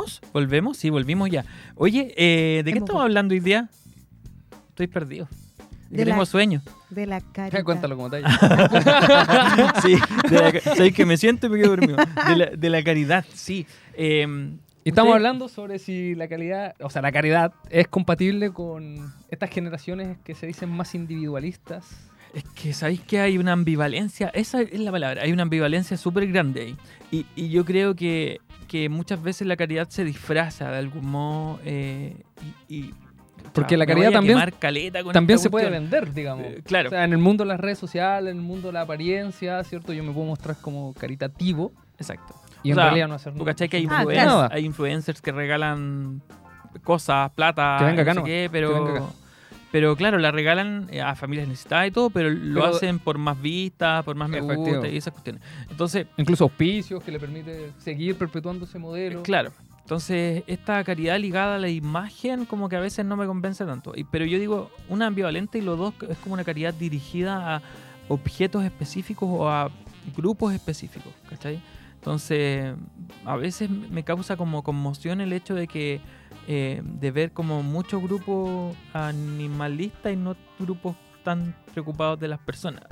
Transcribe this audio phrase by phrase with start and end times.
[0.00, 0.20] ¿Volvemos?
[0.32, 0.76] ¿Volvemos?
[0.76, 1.44] Sí, volvimos ya.
[1.74, 3.68] Oye, eh, ¿de qué estamos hablando hoy día?
[4.70, 5.28] Estoy perdido.
[5.90, 6.62] De tengo sueño.
[6.88, 7.62] De la carita.
[7.64, 8.24] Cuéntalo como tal.
[9.82, 9.96] sí,
[10.28, 11.96] de la, sabéis que me siento y me quedo dormido.
[12.28, 13.66] De la, de la caridad, sí.
[13.94, 14.26] Eh,
[14.84, 19.12] Y estamos usted- hablando sobre si la calidad, o sea, la caridad es compatible con
[19.30, 22.09] estas generaciones que se dicen más individualistas.
[22.34, 26.26] Es que sabéis que hay una ambivalencia, esa es la palabra, hay una ambivalencia súper
[26.28, 26.76] grande ahí.
[27.10, 31.58] Y, y yo creo que, que muchas veces la caridad se disfraza de algún modo.
[31.64, 32.22] eh,
[32.68, 32.94] y, y-
[33.52, 36.46] Porque la me caridad también- quemar caleta con También se puede vender, digamos.
[36.46, 36.88] Eh, claro.
[36.88, 39.64] O sea, en el mundo de las redes sociales, en el mundo de la apariencia,
[39.64, 39.92] ¿cierto?
[39.92, 42.32] Yo me puedo mostrar como caritativo Exacto.
[42.62, 44.48] y O en sea, realidad no hacer ¿Tú cachai que hay, Ah, influen- claro.
[44.52, 46.22] hay influencers que regalan
[46.84, 49.06] cosas, plata, Que venga acá no sé qué, que pero, venga acá.
[49.72, 53.18] Pero claro, la regalan eh, a familias necesitadas y todo, pero lo Pero- hacen por
[53.18, 54.64] más vistas, por más me Efectivo.
[54.64, 55.42] gusta y esas cuestiones.
[55.70, 59.22] Entonces, Incluso auspicios que le permite seguir perpetuando ese modelo.
[59.22, 59.52] claro.
[59.82, 63.92] Entonces, esta caridad ligada a la imagen como que a veces no me convence tanto.
[63.96, 67.62] Y, pero yo digo, una ambivalente y los dos es como una caridad dirigida a
[68.06, 69.68] objetos específicos o a
[70.16, 71.60] grupos específicos, ¿cachai?
[71.94, 72.72] Entonces,
[73.24, 76.00] a veces me causa como conmoción el hecho de que
[76.52, 82.82] eh, de ver como muchos grupos animalistas y no grupos tan preocupados de las personas.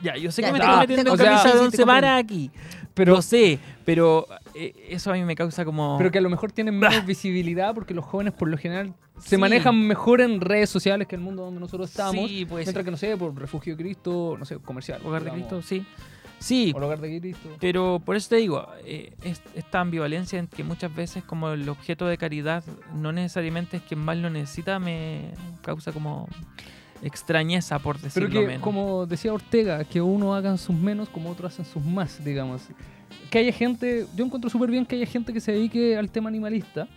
[0.00, 2.48] Ya, yo sé Ya, que me estoy ah, metiendo en camisa de once varas aquí.
[2.94, 5.96] Pero, Lo sé, pero eh, eso a mí me causa como...
[5.98, 9.30] pero que a lo mejor tienen menos visibilidad porque los jóvenes por lo general se
[9.30, 9.36] Sí.
[9.36, 12.28] manejan mejor en redes sociales que el mundo donde nosotros estamos.
[12.28, 15.00] Sí, puede mientras que, no sé, por Refugio de Cristo, no sé, comercial.
[15.04, 15.84] Hogar de digamos, Cristo, sí.
[16.38, 16.74] Sí,
[17.60, 21.68] pero por eso te digo, eh, es- esta ambivalencia en que muchas veces como el
[21.68, 22.62] objeto de caridad
[22.94, 25.30] no necesariamente es quien más lo necesita, me
[25.62, 26.28] causa como
[27.02, 28.62] extrañeza, por Pero decirlo que, menos.
[28.62, 32.62] como decía Ortega, que uno hagan sus menos como otros hacen sus más, digamos.
[33.30, 36.28] Que haya gente, yo encuentro súper bien que haya gente que se dedique al tema
[36.28, 36.88] animalista.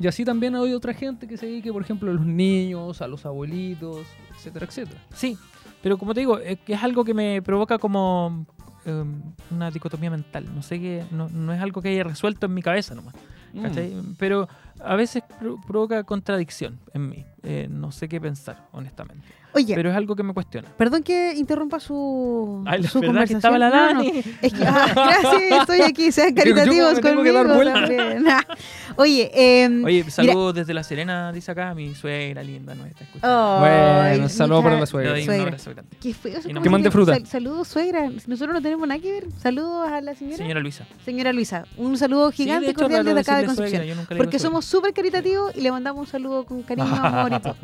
[0.00, 3.08] Y así también hay otra gente que se dedique, por ejemplo, a los niños, a
[3.08, 4.06] los abuelitos,
[4.36, 5.00] etcétera, etcétera.
[5.12, 5.36] Sí,
[5.82, 8.46] pero como te digo, es es algo que me provoca como
[8.88, 9.04] eh,
[9.50, 10.46] una dicotomía mental.
[10.54, 13.14] No sé qué, no, no es algo que haya resuelto en mi cabeza nomás.
[13.52, 14.14] Mm.
[14.18, 14.48] Pero
[14.80, 17.24] a veces pro- provoca contradicción en mí.
[17.42, 19.26] Eh, no sé qué pensar, honestamente.
[19.54, 20.68] Oye, Pero es algo que me cuestiona.
[20.76, 23.38] perdón que interrumpa su, Ay, la su verdad que conversación.
[23.38, 24.22] estaba la No, no, Dani.
[24.42, 28.24] Es que, ah, gracias, estoy aquí, sean caritativos conmigo que dar también.
[28.96, 33.64] Oye, eh, Oye, saludos desde La Serena, dice acá mi suegra linda, nos está escuchando.
[33.64, 35.10] ay, Bueno, saludo para la suegra.
[35.12, 35.96] doy un abrazo grande.
[36.00, 37.14] Qué feo no- Que mande fruta.
[37.14, 38.10] Sal- saludos, suegra.
[38.26, 39.26] Nosotros no tenemos nada que ver.
[39.40, 40.36] Saludos a la señora.
[40.36, 40.86] Señora Luisa.
[41.04, 43.82] Señora Luisa, un saludo Sí, gigante de hecho, cordial desde acá de Concepción.
[43.96, 47.56] suegra, Porque somos súper caritativos y le mandamos un saludo con cariño, amor y todo.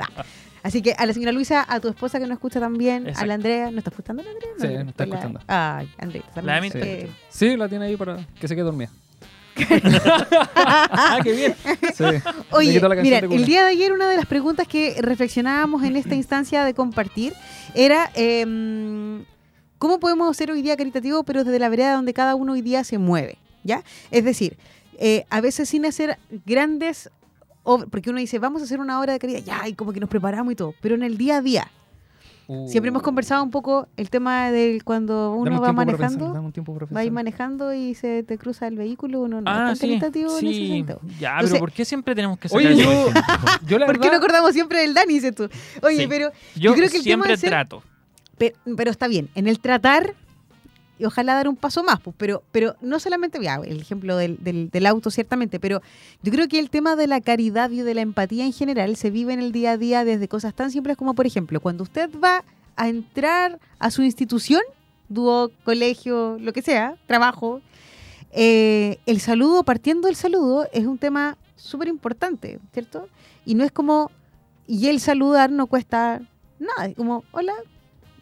[0.62, 3.26] Así que a la señora Luisa, a tu esposa que nos escucha también, a Exacto.
[3.26, 4.50] la Andrea, ¿no está escuchando la Andrea?
[4.58, 5.40] Sí, No, nos está la- escuchando.
[5.46, 6.22] Ay, Andrea.
[6.42, 6.70] La Sí.
[6.74, 8.90] Eh, Sí, la tiene ahí para que se quede dormida.
[10.56, 11.54] Ah, qué bien.
[11.94, 12.04] Sí.
[12.50, 16.64] Oye, mira, el día de ayer una de las preguntas que reflexionábamos en esta instancia
[16.64, 17.34] de compartir
[17.74, 19.24] era em,
[19.78, 22.84] ¿cómo podemos ser hoy día caritativos pero desde la vereda donde cada uno hoy día
[22.84, 23.38] se mueve?
[23.62, 23.82] ¿Ya?
[24.10, 24.56] Es decir,
[24.98, 27.10] eh, a veces sin hacer grandes
[27.90, 30.10] porque uno dice, vamos a hacer una obra de caridad, ya, y como que nos
[30.10, 31.70] preparamos y todo, pero en el día a día,
[32.46, 32.68] Uh.
[32.68, 36.32] siempre hemos conversado un poco el tema del cuando Dame uno un va pensar, manejando,
[36.34, 36.40] va
[37.00, 37.10] ahí pensar.
[37.12, 39.80] manejando y se te cruza el vehículo, uno no es Ah, tan sí.
[39.86, 40.68] caritativo en ese Sí.
[40.68, 41.00] sentido.
[41.18, 42.84] Ya, Entonces- pero ¿por qué siempre tenemos que sacar Oye, yo,
[43.66, 45.48] yo la ¿Por qué no acordamos siempre del Dani, dices tú?
[45.80, 46.06] Oye, Sí.
[46.06, 47.82] pero, Yo, creo que el tema siempre de ser- trato.
[48.36, 50.12] pe- pero, está bien, en el tratar,
[50.98, 54.86] y ojalá dar un paso más, pues, pero, pero no solamente, el ejemplo del, del-
[54.86, 55.82] auto, ciertamente, pero
[56.22, 59.10] yo creo que el tema de la caridad y de la empatía en general se
[59.10, 62.10] vive en el día a día desde cosas tan simples como, por ejemplo, cuando usted
[62.22, 62.44] va
[62.76, 64.60] a entrar a su institución,
[65.08, 67.60] dúo, colegio, lo que sea, trabajo,
[68.32, 73.08] eh, el saludo, partiendo del saludo, es un tema súper importante, ¿cierto?
[73.44, 74.10] Y no es como,
[74.66, 76.20] y el saludar no cuesta
[76.58, 77.52] nada, como, hola,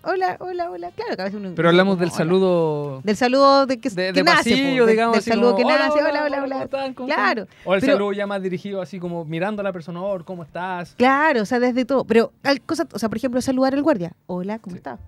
[0.04, 1.52] hola, hola, hola, claro que a veces uno...
[1.54, 5.14] pero hablamos del saludo Del saludo de que, de, de nace, pasillo, del- digamos.
[5.14, 7.14] del saludo que nace, hola, hola, ¿cómo hola.
[7.14, 7.46] Claro?
[7.64, 10.94] O el saludo ya más dirigido así como mirando a la persona, "Oh, ¿cómo estás?
[10.96, 12.04] Claro, o sea, desde todo.
[12.04, 14.12] Pero hay cosas, o sea, por ejemplo, saludar al guardia.
[14.26, 14.78] Hola, ¿cómo Sí.
[14.78, 14.98] está?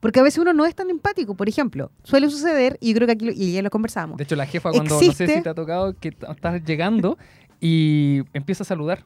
[0.00, 1.90] Porque a veces uno no es tan empático, por ejemplo.
[2.02, 4.18] Suele suceder, y yo creo que aquí, lo- y ya lo conversamos.
[4.18, 7.16] De hecho, la jefa cuando, no sé Existe- si te ha tocado, que estás llegando
[7.60, 9.04] y empieza a saludar.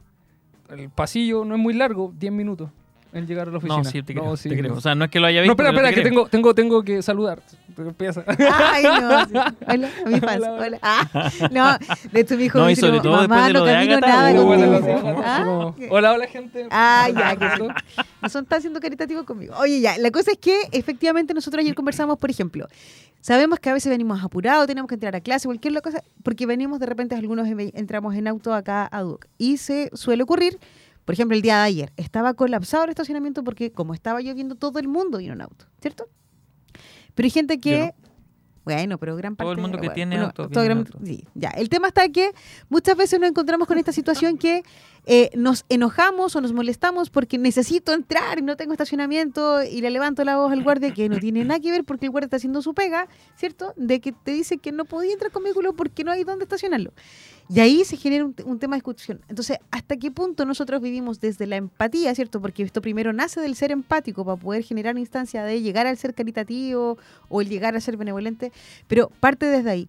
[0.69, 2.69] El pasillo no es muy largo, 10 minutos
[3.13, 3.77] en llegar a la oficina.
[3.81, 4.37] No, sí, te creo.
[4.37, 4.71] sí, te creo.
[4.71, 4.77] no.
[4.77, 5.53] O sea, no es que lo haya No, visto.
[5.53, 6.11] espera, pero espera, te que creo.
[6.13, 7.41] tengo, tengo, tengo que saludar.
[7.77, 8.23] Empieza.
[8.27, 9.25] Ay, no.
[9.27, 9.33] sí.
[9.67, 10.37] Hola, a mis fans.
[10.43, 10.65] Hola, hola.
[10.67, 10.79] Hola.
[10.81, 11.77] Ah, no,
[12.11, 13.63] de hecho mi hijo No, me y dice sobre como, todo después mamá, de no
[13.65, 16.67] de camino Ágata, nada uh, así Ah, Hola, hola, gente.
[16.71, 17.73] Ah, ya, que son-
[18.21, 19.55] no son tan siendo caritativos conmigo.
[19.57, 22.67] Oye, ya, la cosa es que efectivamente nosotros ayer conversamos, por ejemplo,
[23.21, 26.79] Sabemos que a veces venimos apurados, tenemos que entrar a clase, cualquier cosa, porque venimos
[26.79, 29.25] de repente, algunos en- entramos en auto acá a Duc.
[29.37, 30.57] Y se suele ocurrir,
[31.09, 34.77] por ejemplo, el día de ayer, estaba colapsado el estacionamiento porque como estaba lloviendo, todo
[34.77, 36.07] el mundo vino en auto, ¿cierto?
[37.15, 37.95] Pero hay gente que...
[38.63, 39.45] Bueno, pero gran parte...
[39.45, 40.99] Todo el mundo que bueno, tiene bueno, auto todo gran- auto.
[41.03, 41.49] sí, ya.
[41.49, 42.29] El tema está que
[42.69, 44.61] muchas veces nos encontramos con esta situación que
[45.07, 49.89] eh, nos enojamos o nos molestamos porque necesito entrar y no tengo estacionamiento y le
[49.89, 52.37] levanto la voz al guardia que no tiene nada que ver porque el guardia está
[52.37, 53.73] haciendo su pega, ¿cierto?
[53.77, 56.93] De que te dice que no podía entrar con vehículo porque no hay dónde estacionarlo.
[57.51, 59.21] Y ahí se genera un, te- un tema de discusión.
[59.27, 62.39] Entonces, ¿hasta qué punto nosotros vivimos desde la empatía, ¿cierto?
[62.41, 65.97] Porque esto primero nace del ser empático para poder generar una instancia de llegar al
[65.97, 66.97] ser caritativo
[67.27, 68.51] o el llegar a ser benevolente,
[68.87, 69.87] pero parte desde ahí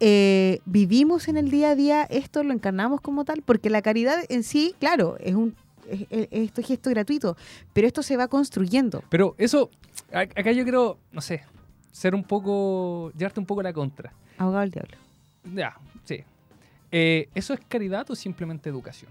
[0.00, 4.18] eh, vivimos en el día a día esto, lo encarnamos como tal, porque la caridad
[4.28, 5.56] en sí, claro, es un
[5.90, 7.36] es, es- esto es gesto gratuito,
[7.72, 9.02] pero esto se va construyendo.
[9.08, 9.70] Pero eso,
[10.12, 11.42] acá yo quiero, no sé,
[11.90, 14.12] ser un poco, llevarte un poco a la contra.
[14.36, 14.96] Abogado del diablo.
[15.54, 15.74] Ya,
[16.04, 16.22] sí.
[16.92, 19.10] Eh, ¿Eso es caridad o simplemente educación?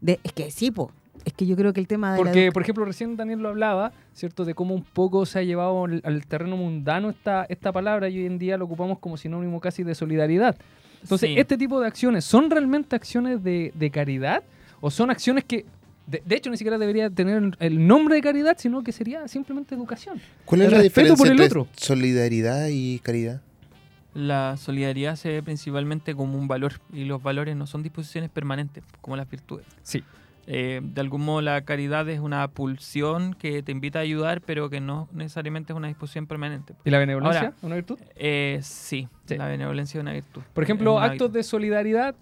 [0.00, 0.90] De- es que sí, po.
[1.24, 3.92] Es que yo creo que el tema de Porque, por ejemplo, recién Daniel lo hablaba,
[4.14, 4.44] ¿cierto?
[4.44, 8.18] De cómo un poco se ha llevado al, al terreno mundano esta, esta palabra y
[8.18, 10.56] hoy en día lo ocupamos como sinónimo casi de solidaridad.
[11.02, 11.38] Entonces, Sí.
[11.38, 14.42] ¿este tipo de acciones son realmente acciones de, de caridad?
[14.80, 15.66] ¿O son acciones que,
[16.06, 19.74] de, de hecho, ni siquiera debería tener el nombre de caridad, sino que sería simplemente
[19.74, 20.20] educación?
[20.44, 21.68] ¿Cuál es El la respeto diferencia por el entre otro.
[21.76, 23.42] solidaridad y caridad?
[24.18, 28.82] La solidaridad se ve principalmente como un valor y los valores no son disposiciones permanentes
[29.00, 29.64] como las virtudes.
[29.82, 30.02] Sí.
[30.48, 34.70] Eh, de algún modo la caridad es una pulsión que te invita a ayudar pero
[34.70, 36.74] que no necesariamente es una disposición permanente.
[36.84, 37.40] ¿Y la benevolencia?
[37.40, 37.98] Ahora, ¿Una virtud?
[38.16, 39.36] Eh, sí, Sí.
[39.36, 40.42] la benevolencia es una virtud.
[40.52, 41.30] Por ejemplo, actos virtud.
[41.34, 42.14] de solidaridad,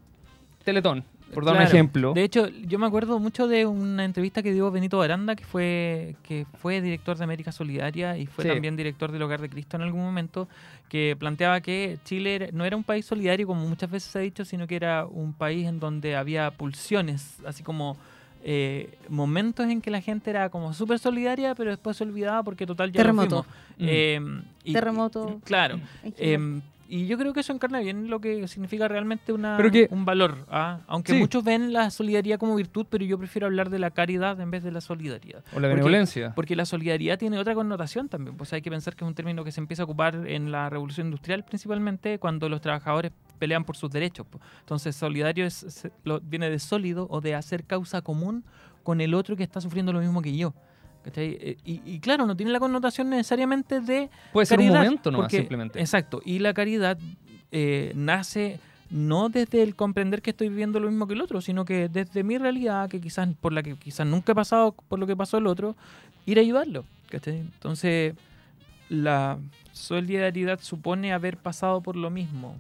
[0.65, 1.03] Teletón,
[1.35, 2.13] por dar un ejemplo.
[2.15, 6.17] De hecho, yo me acuerdo mucho de una entrevista que dio Benito Baranda, que fue,
[6.23, 8.51] que fue director de América Solidaria y fue Sí.
[8.51, 10.49] también director del Hogar de Cristo en algún momento,
[10.89, 14.45] que planteaba que Chile no era un país solidario como muchas veces se ha dicho,
[14.45, 17.97] sino que era un país en donde había pulsiones, así como
[18.49, 22.65] eh, momentos en que la gente era como súper solidaria, pero después se olvidaba porque
[22.65, 23.43] total ya Terremoto.
[23.43, 23.47] fuimos.
[23.79, 23.85] Mm.
[23.89, 24.21] Eh,
[24.63, 25.41] y- Terremoto.
[25.45, 25.81] Claro.
[26.17, 29.89] Em, y yo creo que eso encarna bien lo que significa realmente una, Pero que-
[29.91, 30.47] un valor.
[30.51, 30.81] ¿ah?
[30.87, 31.19] Aunque Sí.
[31.19, 34.63] muchos ven la solidaridad como virtud, pero yo prefiero hablar de la caridad en vez
[34.63, 35.43] de la solidaridad.
[35.55, 36.33] o la benevolencia.
[36.35, 38.37] Porque la solidaridad tiene otra connotación también.
[38.37, 40.69] Pues hay que pensar que es un término que se empieza a ocupar en la
[40.71, 44.27] revolución industrial principalmente cuando los trabajadores pelean por sus derechos.
[44.27, 44.41] po.
[44.61, 48.45] Entonces, solidario es, se- lo- viene de sólido o de hacer causa común
[48.83, 50.55] con el otro que está sufriendo lo mismo que yo.
[51.07, 51.39] ¿Cachai?
[51.41, 55.11] Eh, Y, y claro, no tiene la connotación necesariamente de Puede ser un caridad, momento
[55.11, 55.81] nomás, porque- simplemente.
[55.81, 56.21] Exacto.
[56.25, 56.99] Y la caridad
[57.53, 58.59] eh, nace
[58.91, 62.23] no desde el comprender que estoy viviendo lo mismo que el otro, sino que desde
[62.23, 65.39] mi realidad, que quizás por la que quizás nunca he pasado por lo que pasó
[65.39, 65.75] el otro,
[66.27, 66.85] ir a ayudarlo.
[67.09, 67.39] ¿cachai?
[67.39, 68.15] Entonces,
[68.89, 69.39] la
[69.73, 72.57] solidaridad supone haber pasado por lo mismo,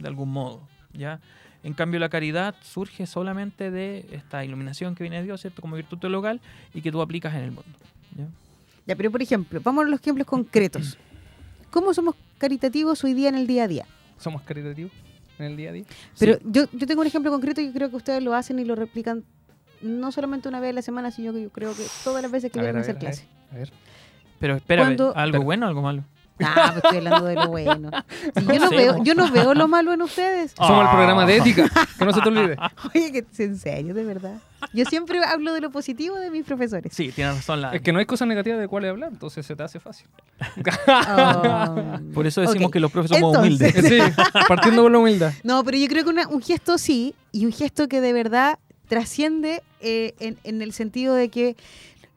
[0.00, 0.60] de algún modo.
[0.92, 1.20] ¿ya?
[1.66, 5.60] En cambio, la caridad surge solamente de esta iluminación que viene de Dios, ¿cierto?
[5.62, 6.40] Como virtud local
[6.72, 7.64] y que tú aplicas en el mundo.
[8.16, 8.24] ¿ya?
[8.86, 10.96] Ya, pero por ejemplo, vamos a los ejemplos concretos.
[11.72, 13.84] ¿Cómo somos caritativos hoy día en el día a día?
[14.16, 14.92] ¿Somos caritativos
[15.40, 15.84] en el día a día?
[16.20, 18.64] Pero yo, yo tengo un ejemplo concreto y yo creo que ustedes lo hacen y
[18.64, 19.24] lo replican
[19.82, 22.52] no solamente una vez a la semana, sino que yo creo que todas las veces
[22.52, 23.18] que llegan a a hacer ver, a ver.
[23.18, 23.28] clase.
[23.50, 23.72] A ver.
[24.38, 26.04] Pero espera, Cuando- ¿algo Pero- bueno o algo malo?
[26.44, 27.90] Ah, pues estoy hablando de lo bueno.
[28.34, 30.52] Yo, no Sí, veo, yo no veo lo malo en ustedes.
[30.56, 32.56] Somos el programa de ética, que no se te olvide.
[32.94, 34.34] Oye, que es en serio, de verdad.
[34.72, 36.92] Yo siempre hablo de lo positivo de mis profesores.
[36.94, 37.60] Sí, tienes razón.
[37.62, 37.72] La...
[37.74, 40.06] Es que no hay cosas negativas de cuáles hablar, entonces se te hace fácil.
[42.14, 44.06] Por eso decimos que los profes somos Entonces- humildes.
[44.06, 45.32] Sí, partiendo con la humildad.
[45.42, 48.58] No, pero yo creo que una- un gesto sí, y un gesto que de verdad
[48.88, 51.56] trasciende eh, en, en el sentido de que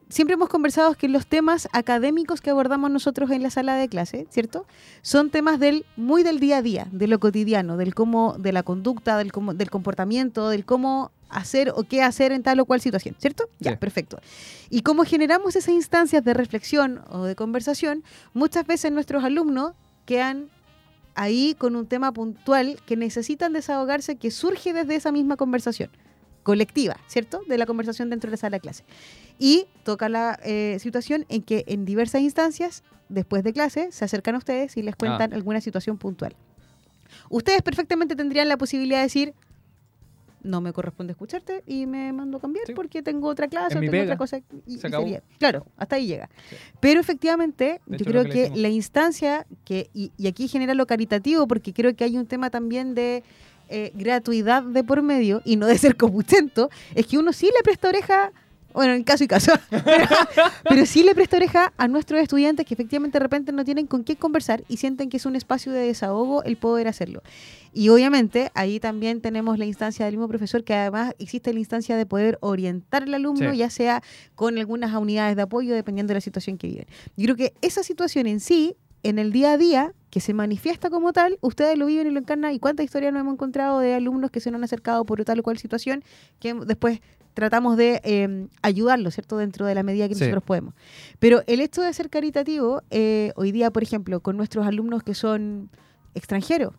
[0.10, 4.28] siempre hemos conversado que los temas académicos que abordamos nosotros en la sala de clase,
[4.30, 4.66] ¿cierto?
[5.02, 8.64] Son temas del muy del día a día, de lo cotidiano, del cómo, de la
[8.64, 12.82] conducta, del cómo, del comportamiento, del cómo hacer o qué hacer en tal o cual
[12.82, 13.48] situación, ¿cierto?
[13.60, 13.78] Ya, Sí.
[13.78, 14.20] perfecto.
[14.72, 19.74] Y cómo generamos esas instancias de reflexión o de conversación, muchas veces nuestros alumnos
[20.06, 20.50] quedan
[21.14, 25.92] ahí con un tema puntual que necesitan desahogarse que surge desde esa misma conversación
[26.50, 27.42] colectiva, ¿cierto?
[27.48, 28.84] De la conversación dentro de la sala de clase.
[29.38, 34.34] Y toca la eh, situación en que en diversas instancias, después de clase, se acercan
[34.34, 36.36] a ustedes y les cuentan alguna situación puntual.
[37.30, 39.34] Ustedes perfectamente tendrían la posibilidad de decir,
[40.42, 42.74] no me corresponde escucharte y me mando a cambiar Sí.
[42.74, 44.04] porque tengo otra clase o tengo pega.
[44.06, 44.38] otra cosa.
[44.66, 45.04] Y, Se y acabó.
[45.04, 46.30] sería- Claro, hasta ahí llega.
[46.50, 46.56] Sí.
[46.80, 50.88] Pero efectivamente, De yo hecho, creo que la instancia, que y, y aquí genera lo
[50.88, 53.24] caritativo, porque creo que hay un tema también de
[53.70, 57.64] eh, gratuidad de por medio y no de ser copuchento, es que uno sí le
[57.64, 58.32] presta oreja
[58.72, 59.52] Bueno, en caso y caso.
[59.72, 60.06] Pero,
[60.64, 64.04] pero sí le presto oreja a nuestros estudiantes que efectivamente de repente no tienen con
[64.04, 67.24] quién conversar y sienten que es un espacio de desahogo el poder hacerlo.
[67.74, 71.98] Y obviamente ahí también tenemos la instancia del mismo profesor, que además existe la instancia
[71.98, 73.58] de poder orientar al alumno, Sí.
[73.58, 74.04] ya sea
[74.36, 76.86] con algunas unidades de apoyo, dependiendo de la situación que viven.
[77.18, 80.90] Yo creo que esa situación en sí, en el día a día, que se manifiesta
[80.90, 82.54] como tal, ustedes lo viven y lo encarnan.
[82.54, 85.40] ¿Y cuántas historias nos hemos encontrado de alumnos que se nos han acercado por tal
[85.40, 86.04] o cual situación
[86.40, 87.00] que después
[87.36, 89.38] tratamos de eh, ayudarlos, ¿cierto?
[89.38, 90.22] Dentro de la medida que Sí.
[90.22, 90.74] nosotros podemos.
[91.20, 95.14] Pero el hecho de ser caritativo, eh, hoy día, por ejemplo, con nuestros alumnos que
[95.14, 95.70] son
[96.16, 96.74] extranjeros,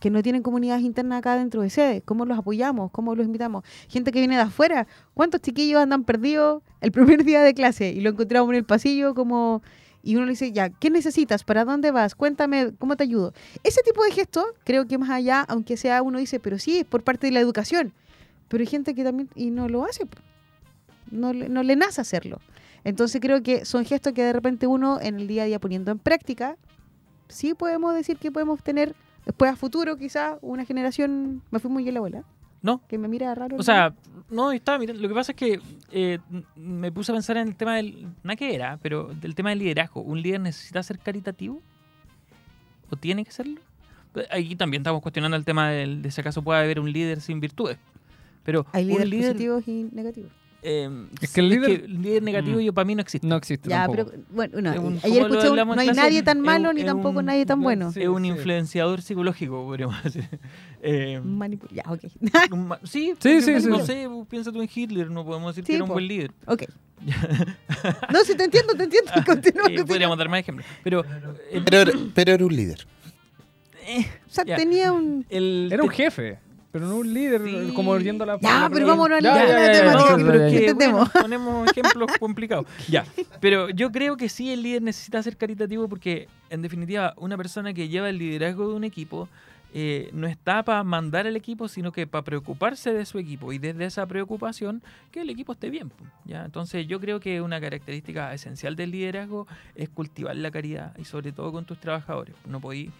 [0.00, 2.90] que no tienen comunidades internas acá dentro de sede, ¿cómo los apoyamos?
[2.92, 3.64] ¿Cómo los invitamos?
[3.88, 8.00] Gente que viene de afuera, ¿cuántos chiquillos andan perdidos el primer día de clase y
[8.00, 9.62] lo encontramos en el pasillo como...
[10.02, 11.44] Y uno le dice, ya, ¿qué necesitas?
[11.44, 12.14] ¿Para dónde vas?
[12.14, 13.34] Cuéntame, ¿cómo te ayudo?
[13.62, 16.84] Ese tipo de gestos, creo que más allá, aunque sea uno dice, pero sí, es
[16.84, 17.92] por parte de la educación.
[18.48, 20.06] Pero hay gente que también, y no lo hace,
[21.10, 22.40] no, no le nace hacerlo.
[22.84, 25.92] Entonces creo que son gestos que de repente uno en el día a día poniendo
[25.92, 26.56] en práctica,
[27.28, 28.94] sí podemos decir que podemos tener
[29.26, 32.24] después a futuro quizá una generación, me fui muy en la abuela,
[32.62, 33.56] No, que me mira raro.
[33.56, 33.94] O sea,
[34.28, 35.00] no, estaba mirando.
[35.00, 35.60] Lo que pasa es que
[35.92, 36.18] eh,
[36.56, 38.08] me puse a pensar en el tema del.
[38.22, 40.02] Nada que era, pero del tema del liderazgo.
[40.02, 41.62] ¿Un líder necesita ser caritativo?
[42.90, 43.60] ¿O tiene que serlo?
[44.12, 47.20] Pues Ahí también estamos cuestionando el tema del, de si acaso puede haber un líder
[47.20, 47.78] sin virtudes.
[48.44, 49.32] Pero hay líderes líder.
[49.32, 50.32] positivos y negativos.
[50.62, 50.88] Eh,
[51.20, 52.62] Es que el líder- líder negativo Mm.
[52.62, 53.26] yo para mí no existe.
[53.26, 54.10] No existe Ya, tampoco.
[54.10, 56.80] pero bueno, no, Es un- ayer escuché no hay nadie tan es malo un- ni
[56.82, 57.92] es tampoco un- nadie tan no, bueno.
[57.92, 58.02] sí.
[58.02, 60.28] es un influenciador psicológico, podríamos decir.
[60.82, 61.20] Eh,
[61.72, 62.00] ya, ok.
[62.84, 63.68] sí, Sí, sí, sí.
[63.68, 65.94] no sé, piensa tú en Hitler, no podemos decir Sí, que era un po.
[65.94, 66.32] buen líder.
[66.46, 66.62] ok.
[68.12, 69.10] no, sí, te entiendo, te entiendo.
[69.26, 69.86] Continúa, Eh, continúa.
[69.86, 70.66] podríamos dar más ejemplos.
[70.84, 71.04] Pero
[71.50, 72.86] eh, Pero, era- pero era un líder.
[73.86, 74.56] eh, O sea, ya.
[74.56, 75.24] tenía un...
[75.30, 76.38] el Era un jefe,
[76.72, 77.72] pero no un líder, Sí.
[77.74, 78.40] como yendo a la...
[78.40, 82.66] Ya, pero vámonos al bueno, ponemos ejemplos complicados.
[82.88, 83.04] Ya,
[83.40, 87.72] pero yo creo que sí el líder necesita ser caritativo porque, en definitiva, una persona
[87.74, 89.28] que lleva el liderazgo de un equipo
[89.72, 93.58] eh, no está para mandar al equipo, sino que para preocuparse de su equipo y
[93.58, 95.92] desde esa preocupación que el equipo esté bien.
[96.24, 96.44] ¿ya?
[96.44, 99.46] Entonces yo creo que una característica esencial del liderazgo
[99.76, 102.34] es cultivar la caridad y sobre todo con tus trabajadores.
[102.48, 102.90] No podéis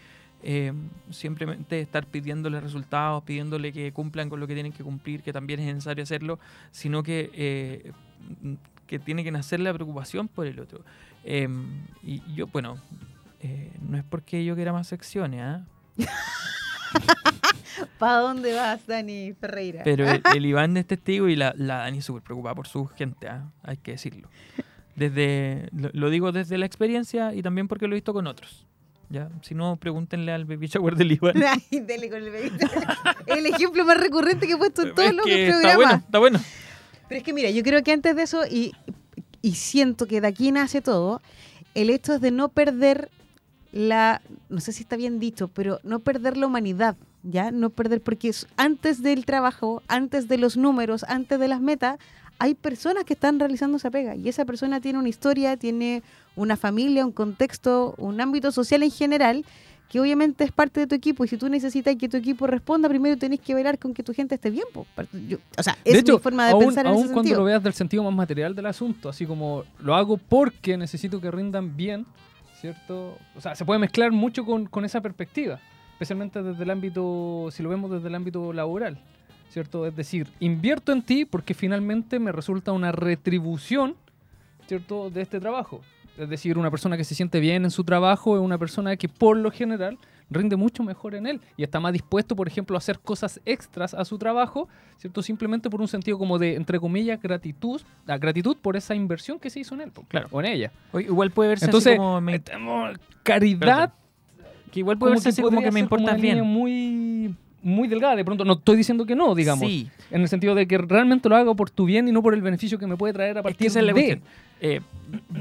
[0.42, 0.72] eh,
[1.10, 5.60] simplemente estar pidiéndole resultados, pidiéndole que cumplan con lo que tienen que cumplir, que también
[5.60, 6.38] es necesario hacerlo,
[6.70, 7.92] sino que, eh,
[8.86, 10.84] que tiene que nacer la preocupación por el otro.
[11.24, 11.48] Eh,
[12.02, 12.78] y yo, bueno,
[13.40, 15.64] eh, no es porque yo quiera más secciones, ¿ah?
[17.98, 19.82] ¿Para dónde vas, Dani Ferreira?
[19.84, 23.28] pero el, el Iván es testigo y la, la Dani súper preocupada por su gente,
[23.28, 23.50] ¿ah?
[23.62, 24.28] hay que decirlo.
[24.96, 28.66] Desde, lo, lo digo desde la experiencia y también porque lo he visto con otros.
[29.10, 29.28] ¿Ya?
[29.42, 31.34] Si no, pregúntenle al baby shower del Iván.
[31.70, 35.52] Ay, dele con el ejemplo más recurrente que he puesto en todos Es los programas.
[35.64, 36.40] está bueno, está bueno.
[37.08, 38.72] Pero es que mira, yo creo que antes de eso, y,
[39.42, 41.20] y siento que de aquí nace todo,
[41.74, 43.10] el hecho es de no perder
[43.72, 47.50] la, no sé si está bien dicho, pero no perder la humanidad, ¿ya?
[47.50, 51.98] No perder, porque es- antes del trabajo, antes de los números, antes de las metas,
[52.40, 56.02] hay personas que están realizando esa pega y esa persona tiene una historia, tiene
[56.34, 59.44] una familia, un contexto, un ámbito social en general
[59.90, 62.88] que obviamente es parte de tu equipo y si tú necesitas que tu equipo responda,
[62.88, 64.64] primero tenés que velar con que tu gente esté bien.
[64.72, 64.86] po.
[65.28, 67.22] Yo- o sea, es de hecho, mi forma de aún, pensar en aún ese cuando
[67.22, 67.38] sentido.
[67.40, 71.30] lo veas del sentido más material del asunto, así como lo hago porque necesito que
[71.30, 72.06] rindan bien,
[72.60, 73.18] ¿cierto?
[73.36, 75.58] O sea, se puede mezclar mucho con, con esa perspectiva,
[75.92, 78.98] especialmente desde el ámbito, si lo vemos desde el ámbito laboral,
[79.50, 79.86] ¿cierto?
[79.86, 83.94] Es decir, invierto en ti porque finalmente me resulta una retribución,
[84.66, 85.10] ¿cierto?
[85.10, 85.82] De este trabajo.
[86.18, 89.08] Es decir, una persona que se siente bien en su trabajo es una persona que
[89.08, 89.98] por lo general
[90.32, 93.94] rinde mucho mejor en él y está más dispuesto, por ejemplo, a hacer cosas extras
[93.94, 95.22] a su trabajo, ¿cierto?
[95.22, 99.50] Simplemente por un sentido como de, entre comillas, gratitud, la gratitud por esa inversión que
[99.50, 100.28] se hizo en él, Claro.
[100.30, 100.72] o en ella.
[100.92, 102.40] O igual puede verse Entonces, así como me-
[103.24, 103.92] caridad,
[104.70, 106.44] que igual puede verse así como que me línea bien.
[106.46, 110.54] muy muy delgada, de pronto no estoy diciendo que no, digamos, Sí, en el sentido
[110.54, 112.96] de que realmente lo hago por tu bien y no por el beneficio que me
[112.96, 114.20] puede traer a es que partir esa es la de.
[114.62, 114.80] Eh,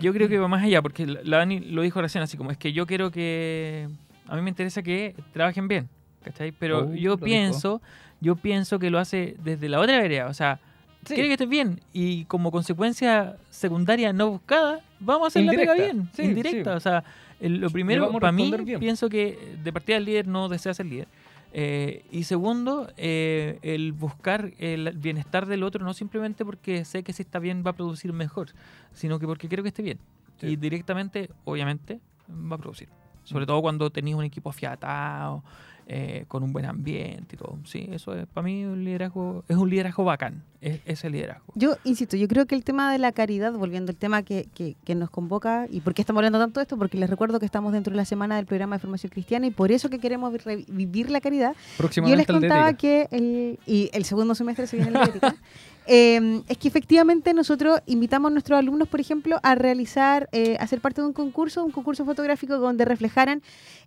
[0.01, 2.57] yo creo que va más allá, porque la Dani lo dijo recién, así como es
[2.57, 3.87] que yo quiero que.
[4.27, 5.89] A mí me interesa que trabajen bien,
[6.23, 6.51] ¿cachai?
[6.51, 7.81] Pero Oh, yo pienso,
[8.21, 10.59] yo pienso que lo hace desde la otra vereda, o sea,
[11.05, 11.13] Sí.
[11.13, 15.73] quiere que estés bien y como consecuencia secundaria no buscada, vamos a hacer la pega
[15.73, 16.71] bien, sí, indirecta.
[16.73, 16.77] sí.
[16.77, 17.03] O sea,
[17.39, 18.79] lo primero, para mí, bien.
[18.81, 21.07] pienso que de partida el líder no desea ser líder.
[21.51, 27.13] Eh, y segundo, eh, el buscar el bienestar del otro no simplemente porque sé que
[27.13, 28.49] si está bien va a producir mejor,
[28.93, 29.99] sino que porque quiero que esté bien.
[30.39, 30.47] Sí.
[30.47, 32.89] Y directamente, obviamente, va a producir.
[33.23, 35.43] Sobre todo cuando tenéis un equipo afiatado,
[35.91, 37.57] eh, con un buen ambiente y todo.
[37.65, 41.51] Sí, eso es para mí un liderazgo, es un liderazgo bacán, es, ese liderazgo.
[41.55, 44.75] Yo insisto, yo creo que el tema de la caridad, volviendo al tema que, que,
[44.85, 47.47] que nos convoca, y por qué estamos hablando tanto de esto, porque les recuerdo que
[47.47, 50.31] estamos dentro de la semana del programa de formación cristiana y por eso que queremos
[50.45, 51.55] vi- vivir la caridad.
[51.79, 55.35] Yo les el contaba que el, y el segundo semestre se viene la ética.
[55.87, 60.67] eh, es que efectivamente nosotros invitamos a nuestros alumnos, por ejemplo, a realizar, eh, a
[60.67, 63.41] ser parte de un concurso, un concurso fotográfico donde reflejaran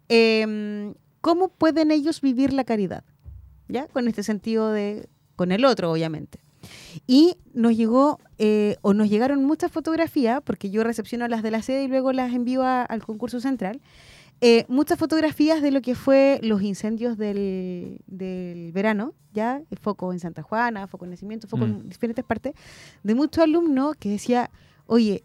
[0.09, 3.05] eh, cómo pueden ellos vivir la caridad,
[3.69, 3.87] ¿ya?
[3.89, 6.41] Con este sentido de, con el otro, obviamente.
[7.07, 11.63] Y nos llegó, eh, o nos llegaron muchas fotografías, porque yo recepciono las de la
[11.63, 13.81] sede y luego las envío a- al concurso central.
[14.45, 20.13] eh, muchas fotografías de lo que fue los incendios del, del verano, ya, el foco
[20.13, 21.71] en Santa Juana, foco en Nacimiento, foco Mm.
[21.71, 22.53] en diferentes partes,
[23.05, 24.51] de muchos alumnos que decía,
[24.87, 25.23] oye,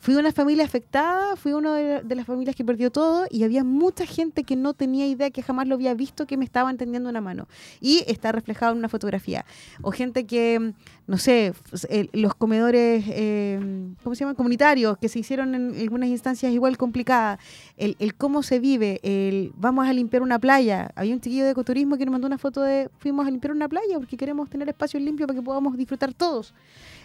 [0.00, 4.06] fui una familia afectada, fui una de, las familias que perdió todo y había mucha
[4.06, 7.20] gente que no tenía idea, que jamás lo había visto, que me estaban tendiendo una
[7.20, 7.48] mano.
[7.82, 9.44] Y está reflejado en una fotografía.
[9.82, 10.72] O gente que,
[11.06, 11.52] no sé,
[11.90, 13.60] el- los comedores, eh,
[14.02, 14.36] ¿cómo se llaman?
[14.36, 17.38] Comunitarios, que se hicieron en algunas instancias igual complicadas.
[17.76, 20.90] El, el cómo se vive, el vamos a limpiar una playa.
[20.96, 23.68] Había un chiquillo de ecoturismo que nos mandó una foto de fuimos a limpiar una
[23.68, 26.54] playa porque queremos tener espacios limpios para que podamos disfrutar todos.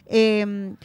[0.05, 0.75] Eh,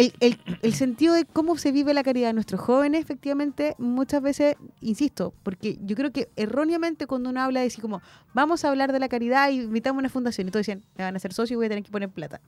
[0.00, 4.22] el, el- el sentido de cómo se vive la caridad de nuestros jóvenes, efectivamente, muchas
[4.22, 8.00] veces, insisto, porque yo creo que erróneamente cuando uno habla de decir como,
[8.34, 11.14] vamos a hablar de la caridad y invitamos una fundación, y todos dicen, me van
[11.14, 12.40] a hacer socio y voy a tener que poner plata.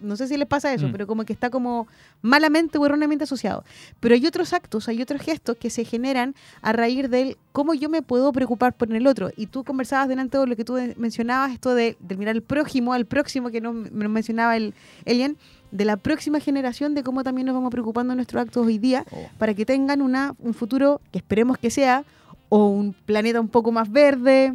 [0.00, 0.92] No sé si les pasa eso, Mm.
[0.92, 1.86] pero como que está como
[2.22, 3.64] malamente o erróneamente asociado.
[4.00, 7.88] Pero hay otros actos, hay otros gestos que se generan a raíz del cómo yo
[7.88, 9.30] me puedo preocupar por el otro.
[9.36, 12.92] Y tú conversabas delante de lo que tú mencionabas, esto de, de mirar al prójimo,
[12.92, 15.36] al próximo que nos mencionaba el Elian,
[15.70, 19.04] de la próxima generación, de cómo también nos vamos preocupando en nuestros actos hoy día,
[19.12, 19.28] Oh.
[19.38, 22.04] para que tengan una, un futuro que esperemos que sea,
[22.48, 24.54] o un planeta un poco más verde,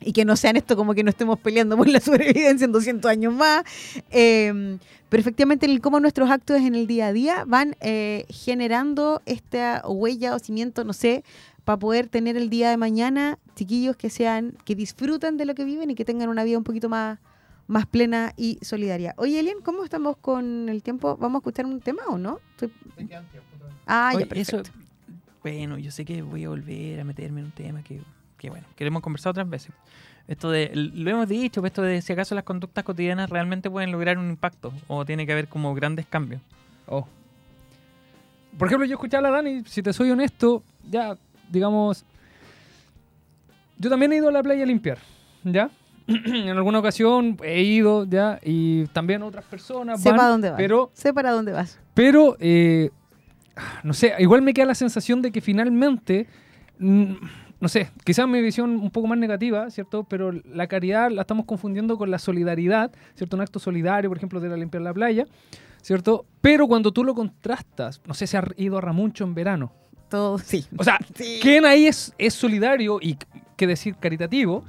[0.00, 3.10] y que no sean esto como que no estemos peleando por la sobrevivencia en 200
[3.10, 3.64] años más.
[4.10, 4.78] Eh,
[5.08, 9.82] pero efectivamente, el cómo nuestros actos en el día a día van eh, generando esta
[9.86, 11.24] huella o cimiento, no sé,
[11.64, 15.64] para poder tener el día de mañana chiquillos que sean, que disfruten de lo que
[15.64, 17.18] viven y que tengan una vida un poquito más,
[17.66, 19.14] más plena y solidaria.
[19.16, 21.16] Oye, Elian, ¿cómo estamos con el tiempo?
[21.16, 22.38] ¿Vamos a escuchar un tema o no?
[22.56, 22.72] Estoy-
[23.86, 24.78] Ah, Oye, ya, eso, perfecto.
[25.42, 28.00] bueno, yo sé que voy a volver a meterme en un tema que,
[28.40, 29.72] que bueno, que hemos conversado otras veces.
[30.26, 34.16] Esto de, lo hemos dicho, esto de si acaso las conductas cotidianas realmente pueden lograr
[34.16, 36.40] un impacto o tiene que haber como grandes cambios.
[36.86, 37.06] Oh.
[38.58, 41.16] Por ejemplo, yo escuchaba a la Dani, si te soy honesto, ya,
[41.50, 42.04] digamos,
[43.78, 44.98] yo también he ido a la playa a limpiar,
[45.44, 45.70] ¿ya?
[46.06, 48.38] en alguna ocasión he ido, ¿ya?
[48.42, 50.56] Y también otras personas Sé van, para dónde vas.
[50.58, 51.78] pero Sé para dónde vas.
[51.92, 52.90] pero, eh,
[53.82, 56.26] no sé, igual me queda la sensación de que finalmente,
[56.78, 57.12] mm,
[57.60, 60.04] no sé, quizás mi visión un poco más negativa, ¿cierto?
[60.04, 63.36] Pero la caridad la estamos confundiendo con la solidaridad, ¿cierto?
[63.36, 65.26] Un acto solidario, por ejemplo, de ir a limpiar la playa,
[65.82, 66.24] ¿cierto?
[66.40, 69.72] Pero cuando tú lo contrastas, no sé si has ido a Ramuncho en verano.
[70.08, 70.64] Todo, sí.
[70.76, 70.98] O sea,
[71.42, 73.16] ¿quién ahí es, es solidario y,
[73.56, 74.64] qué decir, caritativo?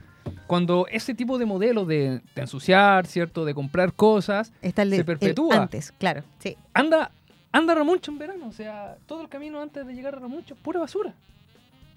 [0.45, 3.45] Cuando ese tipo de modelo de, de ensuciar, ¿cierto?
[3.45, 5.55] De comprar cosas, Está el, se de- el perpetúa.
[5.63, 6.23] antes, claro.
[6.39, 6.57] Sí.
[6.73, 7.11] anda,
[7.53, 8.47] anda Ramuncho en verano.
[8.47, 11.13] O sea, todo el camino antes de llegar a Ramuncho, pura basura.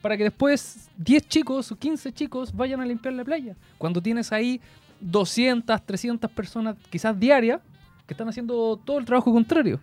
[0.04, 3.56] Para que después 10 chicos o 15 chicos vayan a limpiar la playa.
[3.78, 4.60] Cuando tienes ahí
[5.00, 7.62] 200, 300 personas, quizás diarias,
[8.06, 9.80] que están haciendo todo el trabajo contrario.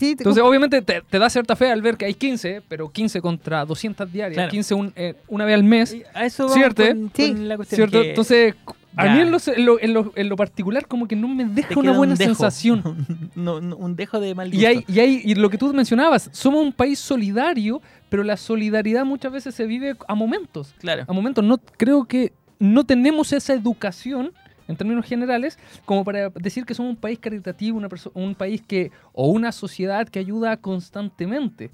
[0.00, 2.90] Sí, te Entonces, obviamente, te, te da cierta fe al ver que hay 15, pero
[2.90, 4.50] 15 contra 200 diarias, Claro.
[4.50, 5.94] 15 un- eh, una vez al mes.
[5.94, 6.84] Y a eso vamos ¿Cierto?
[6.84, 7.32] con, Sí.
[7.34, 8.02] con la cuestión ¿Cierto?
[8.02, 8.54] que- Entonces,
[8.98, 9.14] a Ya.
[9.14, 11.78] mí en lo, en, lo, en lo- en lo particular como que no me deja
[11.78, 12.82] una un buena sensación.
[13.34, 16.28] No, no, un dejo de mal Y, hay, y, hay, y lo que tú mencionabas,
[16.32, 20.74] somos un país solidario, pero la solidaridad muchas veces se vive a momentos.
[20.78, 21.04] Claro.
[21.06, 24.32] A momentos no creo que no tenemos esa educación
[24.66, 28.90] en términos generales como para decir que somos un país caritativo, una un país que
[29.12, 31.70] o una sociedad que ayuda constantemente.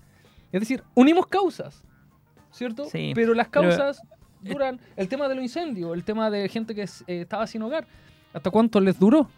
[0.52, 1.82] Es decir, unimos causas,
[2.52, 2.84] ¿cierto?
[2.84, 4.02] Sí, pero las pero- causas
[4.44, 7.87] duran el tema de los incendios, el tema de gente que eh, estaba sin hogar,
[8.33, 9.28] ¿hasta cuánto les duró?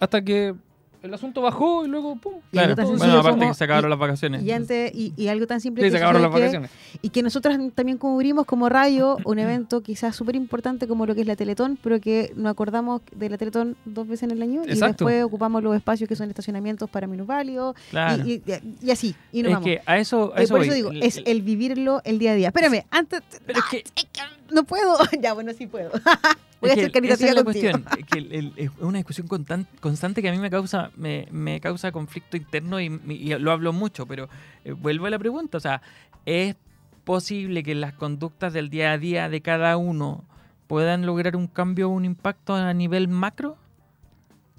[0.00, 0.54] Hasta que
[1.02, 2.34] el asunto bajó y luego pum.
[2.50, 2.74] Claro.
[2.74, 4.42] Bueno, aparte como- que se acabaron y- las vacaciones.
[4.42, 6.70] Y, antes, y, y algo tan simple Sí, que se acabaron las que- vacaciones.
[7.00, 11.20] Y que nosotros también cubrimos como radio un evento quizás súper importante como lo que
[11.20, 14.62] es la Teletón, pero que nos acordamos de la Teletón dos veces en el año
[14.64, 18.24] y después ocupamos los espacios que son estacionamientos para minusválidos Claro.
[18.26, 18.42] y,
[18.90, 19.64] así, y nos es vamos.
[19.66, 20.66] que a eso, a eso por voy.
[20.68, 22.48] eso digo, es el- vivirlo el día a día.
[22.48, 23.20] Espérame, antes...
[23.46, 24.20] Pero es Ah, que- es que
[24.52, 24.96] no puedo.
[25.20, 25.90] ya, bueno, sí puedo.
[26.60, 27.70] Voy Es a que ser caritativa esa es la contigo.
[27.72, 30.90] cuestión, es que el- el- es una discusión constan- constante que a mí me causa
[30.96, 34.28] me, me causa conflicto interno y, y lo hablo mucho, pero
[34.64, 35.82] eh, vuelvo a la pregunta, o sea,
[36.24, 36.56] ¿es
[37.04, 40.24] posible que las conductas del día a día de cada uno
[40.66, 43.56] puedan lograr un cambio, un impacto a nivel macro.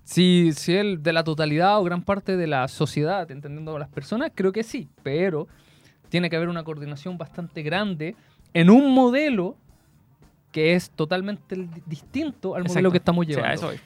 [0.03, 3.89] Si, si el de la totalidad o gran parte de la sociedad, entendiendo a las
[3.89, 5.47] personas, creo que sí, pero
[6.09, 8.15] tiene que haber una coordinación bastante grande
[8.53, 9.57] en un modelo
[10.57, 12.91] que es totalmente distinto al modelo Exacto.
[12.91, 13.61] que estamos O sea, llevando.
[13.67, 13.81] eso es.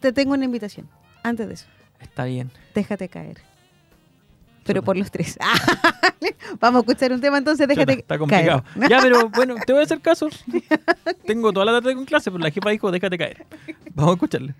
[0.00, 0.86] Te tengo una invitación.
[1.22, 1.64] Antes de eso,
[1.98, 2.50] Está bien.
[2.74, 3.38] déjate caer.
[4.64, 5.38] Pero por los tres.
[6.60, 8.62] Vamos a escuchar un tema entonces, déjate Chuta, está complicado.
[8.74, 8.90] caer.
[8.90, 10.28] Ya, pero bueno, te voy a hacer caso.
[11.24, 13.46] Tengo toda la tarde con clase, pero la jefa dijo, déjate caer.
[13.94, 14.54] Vamos a escucharle.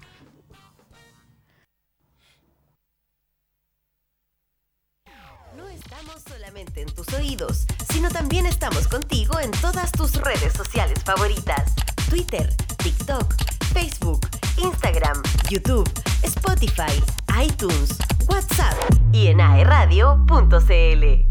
[7.15, 11.75] Oídos, sino también estamos contigo en todas tus redes sociales favoritas.
[12.09, 13.35] Twitter, TikTok,
[13.73, 15.89] Facebook, Instagram, YouTube,
[16.23, 17.03] Spotify,
[17.43, 18.75] iTunes, WhatsApp
[19.13, 21.29] y en aeradio.cl.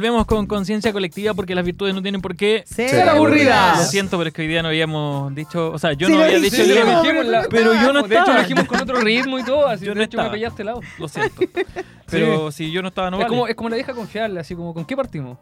[0.00, 3.90] Volvemos con conciencia colectiva porque las virtudes no tienen por qué Ser Ser Lo aburridas.
[3.90, 6.38] siento, pero es que hoy día no habíamos dicho, o sea, yo Sí, no había
[6.38, 8.40] dicho sí, que- lo dijimos, la- pero yo no De hecho, lo estaba.
[8.40, 10.32] dijimos con otro ritmo y todo, así Yo de no hecho me estaba.
[10.34, 10.80] pillaste lado.
[10.98, 11.42] Lo siento.
[12.10, 13.28] Pero si yo no estaba, no es, vale.
[13.28, 15.36] como, es como la vieja confiable, así como, ¿con qué partimos?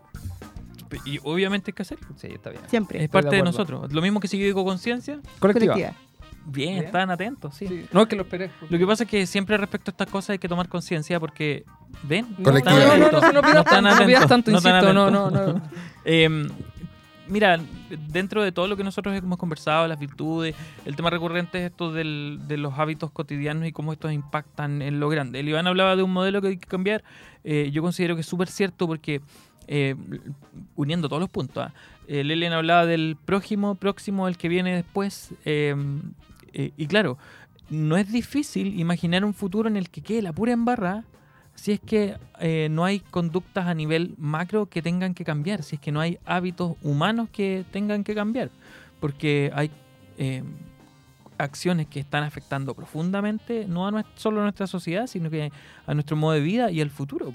[1.04, 2.08] Y obviamente hay que hacerlo.
[2.16, 2.62] Sí, está bien.
[2.64, 3.04] Es Siempre.
[3.04, 3.92] Estoy parte de nosotros.
[3.92, 5.74] Lo mismo que si yo digo conciencia, Colectiva.
[5.74, 6.07] Colectiva.
[6.50, 6.84] Bien, Bien.
[6.86, 7.66] estaban atentos, sí.
[7.68, 7.84] Sí.
[7.92, 8.50] No es que lo esperé.
[8.70, 11.64] Lo que pasa es que siempre respecto a estas cosas hay que tomar conciencia porque,
[12.04, 12.26] ¿ven?
[12.38, 12.78] No, Colectivo.
[12.78, 14.92] no, no, no, atentos, no, no están no atentos, tanto, no están insisto.
[15.10, 15.62] No, no.
[16.04, 16.48] Eh,
[17.28, 17.60] mira,
[18.08, 20.54] dentro de todo lo que nosotros hemos conversado, las virtudes,
[20.86, 25.00] el tema recurrente es esto del- de los hábitos cotidianos y cómo estos impactan en
[25.00, 25.40] lo grande.
[25.40, 27.04] El Iván hablaba de un modelo que hay que cambiar.
[27.44, 29.20] eh, yo considero que es súper cierto porque,
[29.66, 29.94] eh,
[30.76, 31.72] uniendo todos los puntos, ¿ah?
[32.06, 35.30] eh, Lelian hablaba del prójimo, próximo, el que viene después.
[36.58, 37.16] Eh, y claro,
[37.70, 41.04] no es difícil imaginar un futuro en el que quede la pura embarra
[41.54, 45.76] si es que eh, no hay conductas a nivel macro que tengan que cambiar, si
[45.76, 48.50] es que no hay hábitos humanos que tengan que cambiar,
[49.00, 49.70] porque hay
[50.18, 50.42] eh,
[51.36, 55.52] acciones que están afectando profundamente no a solo a nuestra sociedad, sino que
[55.86, 57.32] a nuestro modo de vida y al futuro.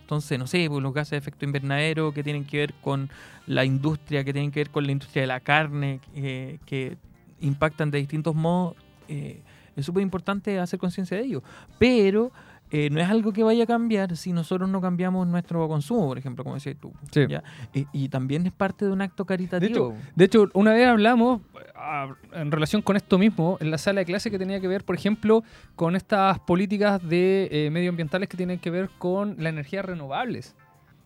[0.00, 3.08] Entonces, no sé, los gases de efecto invernadero que tienen que ver con
[3.46, 6.98] la industria, que tienen que ver con la industria de la carne, que
[7.46, 8.76] impactan de distintos modos,
[9.08, 9.42] eh,
[9.76, 11.42] es súper importante hacer conciencia de ello.
[11.78, 12.32] Pero
[12.70, 16.18] eh, no es algo que vaya a cambiar si nosotros no cambiamos nuestro consumo, por
[16.18, 16.92] ejemplo, como decías tú.
[17.12, 17.26] Sí.
[17.28, 17.44] ¿ya?
[17.72, 19.94] Y, y también es parte de un acto caritativo.
[20.16, 21.42] De hecho, una vez hablamos
[21.76, 24.84] ah, en relación con esto mismo en la sala de clase que tenía que ver,
[24.84, 25.44] por ejemplo,
[25.76, 30.56] con estas políticas de eh, medioambientales que tienen que ver con las energías renovables.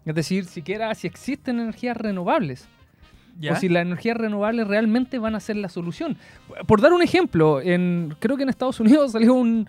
[0.07, 2.67] Es decir, siquiera si existen energías renovables.
[3.41, 3.53] ¿Ya?
[3.53, 6.17] O si las energías renovables realmente van a ser la solución.
[6.67, 9.69] Por dar un ejemplo, en, creo que en Estados Unidos salió un,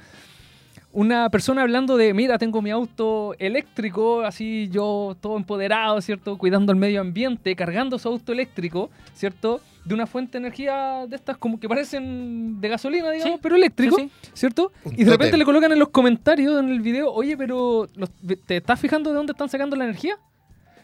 [0.91, 6.35] una persona hablando de, mira, tengo mi auto eléctrico, así yo todo empoderado, ¿cierto?
[6.37, 9.61] Cuidando el medio ambiente, cargando su auto eléctrico, ¿cierto?
[9.85, 13.55] De una fuente de energía de estas como que parecen de gasolina, digamos, Sí, pero
[13.55, 14.29] eléctrico, Sí, sí.
[14.33, 14.71] ¿cierto?
[14.83, 18.09] Un Y de repente le colocan en los comentarios en el video, oye, pero los-
[18.47, 20.17] ¿te estás fijando de dónde están sacando la energía?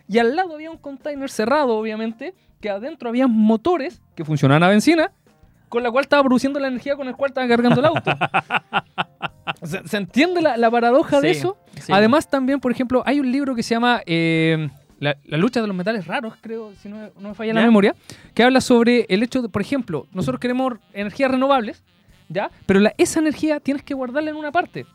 [0.07, 4.67] Y al lado había un container cerrado, obviamente, que adentro había motores que funcionaban a
[4.69, 5.11] benzina,
[5.69, 8.11] con la cual estaba produciendo la energía con el cual estaba cargando el auto.
[9.63, 11.57] ¿Se, se entiende la, la paradoja de eso?
[11.79, 11.91] sí.
[11.93, 14.67] Además, también, por ejemplo, hay un libro que se llama eh,
[14.99, 17.61] la, la lucha de los metales raros, creo, si no, me- no me falla la
[17.61, 17.95] memoria,
[18.33, 21.83] que habla sobre el hecho de, por ejemplo, nosotros queremos energías renovables,
[22.29, 22.49] ¿ya?
[22.65, 24.87] Pero la- esa energía tienes que guardarla en una parte.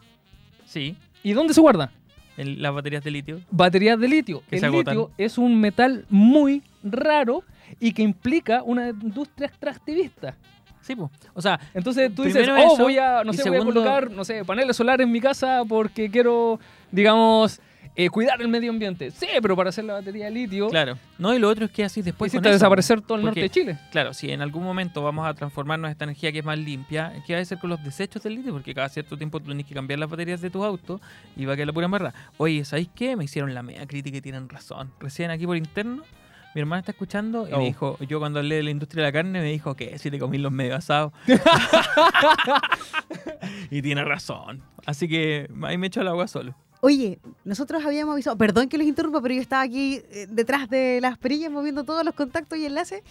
[0.67, 1.93] Sí, ¿Y dónde se guarda?
[2.37, 3.41] el- las baterías de litio.
[3.53, 4.43] Baterías de litio.
[4.51, 7.43] Que el litio es un metal muy raro
[7.79, 10.35] y que implica una industria extractivista.
[10.81, 11.11] Sí, pues.
[11.35, 14.11] O sea, Entonces tú dices, oh, eso, voy a, no sé, voy a segundo- colocar,
[14.11, 16.59] no sé, paneles solares en mi casa porque quiero,
[16.91, 17.61] digamos,
[17.97, 19.11] eh, cuidar el medio ambiente.
[19.11, 20.97] Sí, pero para hacer la batería de litio, claro.
[21.19, 22.33] No, y lo otro es que así después.
[22.33, 23.79] hiciste desaparecer todo el porque- norte de Chile.
[23.93, 27.13] Claro, si en algún momento vamos a transformarnos a esta energía que es más limpia,
[27.27, 28.53] ¿qué va a hacer con los desechos del litio?
[28.53, 31.01] Porque cada cierto tiempo tú tienes que cambiar las baterías de tus autos
[31.37, 32.15] y va a quedar la pura embarrada.
[32.39, 33.17] Oye, ¿sabéis qué?
[33.17, 34.91] Me hicieron la media crítica y tienen razón.
[34.99, 36.05] Recién aquí por interno,
[36.55, 37.59] mi hermana está escuchando y Oh.
[37.59, 40.11] me dijo, yo cuando hablé de la industria de la carne, me dijo que si
[40.11, 41.13] te comí los medio asados.
[43.71, 44.63] y tiene razón.
[44.87, 46.55] Así que ahí me echo el agua solo.
[46.83, 50.99] Oye, nosotros habíamos avisado, perdón que los interrumpa, pero yo estaba aquí eh, detrás de
[51.03, 53.03] las perillas moviendo todos los contactos y enlaces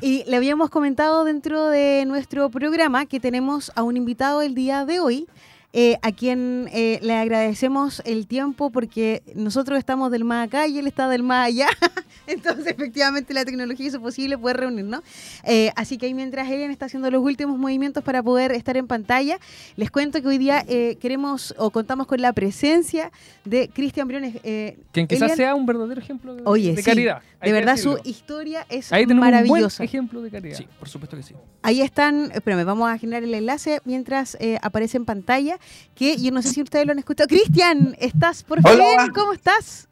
[0.00, 4.86] y le habíamos comentado dentro de nuestro programa que tenemos a un invitado el día
[4.86, 5.26] de hoy.
[5.74, 10.78] eh, a quien eh, le agradecemos el tiempo porque nosotros estamos del más acá y
[10.78, 11.68] él está del más allá.
[12.30, 15.02] Entonces, efectivamente, la tecnología hizo posible poder reunirnos.
[15.44, 18.86] Eh, así que ahí mientras Elian está haciendo los últimos movimientos para poder estar en
[18.86, 19.38] pantalla,
[19.76, 23.10] les cuento que hoy día eh, queremos o contamos con la presencia
[23.44, 24.36] de Cristian Briones.
[24.44, 27.22] eh, Quien quizás Elian, sea un verdadero ejemplo de, Oye, de sí, caridad.
[27.40, 27.98] hay de que verdad decirlo.
[28.02, 29.78] su historia es Ahí tenemos un maravillosa.
[29.82, 30.56] buen ejemplo de caridad.
[30.56, 31.34] Sí, por supuesto que sí.
[31.62, 35.58] Ahí están, espérame, vamos a generar el enlace mientras eh, aparece en pantalla,
[35.94, 37.28] que yo no sé si ustedes lo han escuchado.
[37.28, 38.70] Cristian, ¿estás por fin?
[38.80, 39.10] Hola.
[39.14, 39.88] ¿Cómo estás?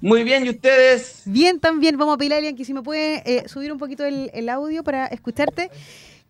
[0.00, 1.22] Muy bien, ¿y ustedes?
[1.24, 4.04] Bien, también vamos a pedirle a alguien que si me puede eh, subir un poquito
[4.04, 5.70] el, el audio para escucharte.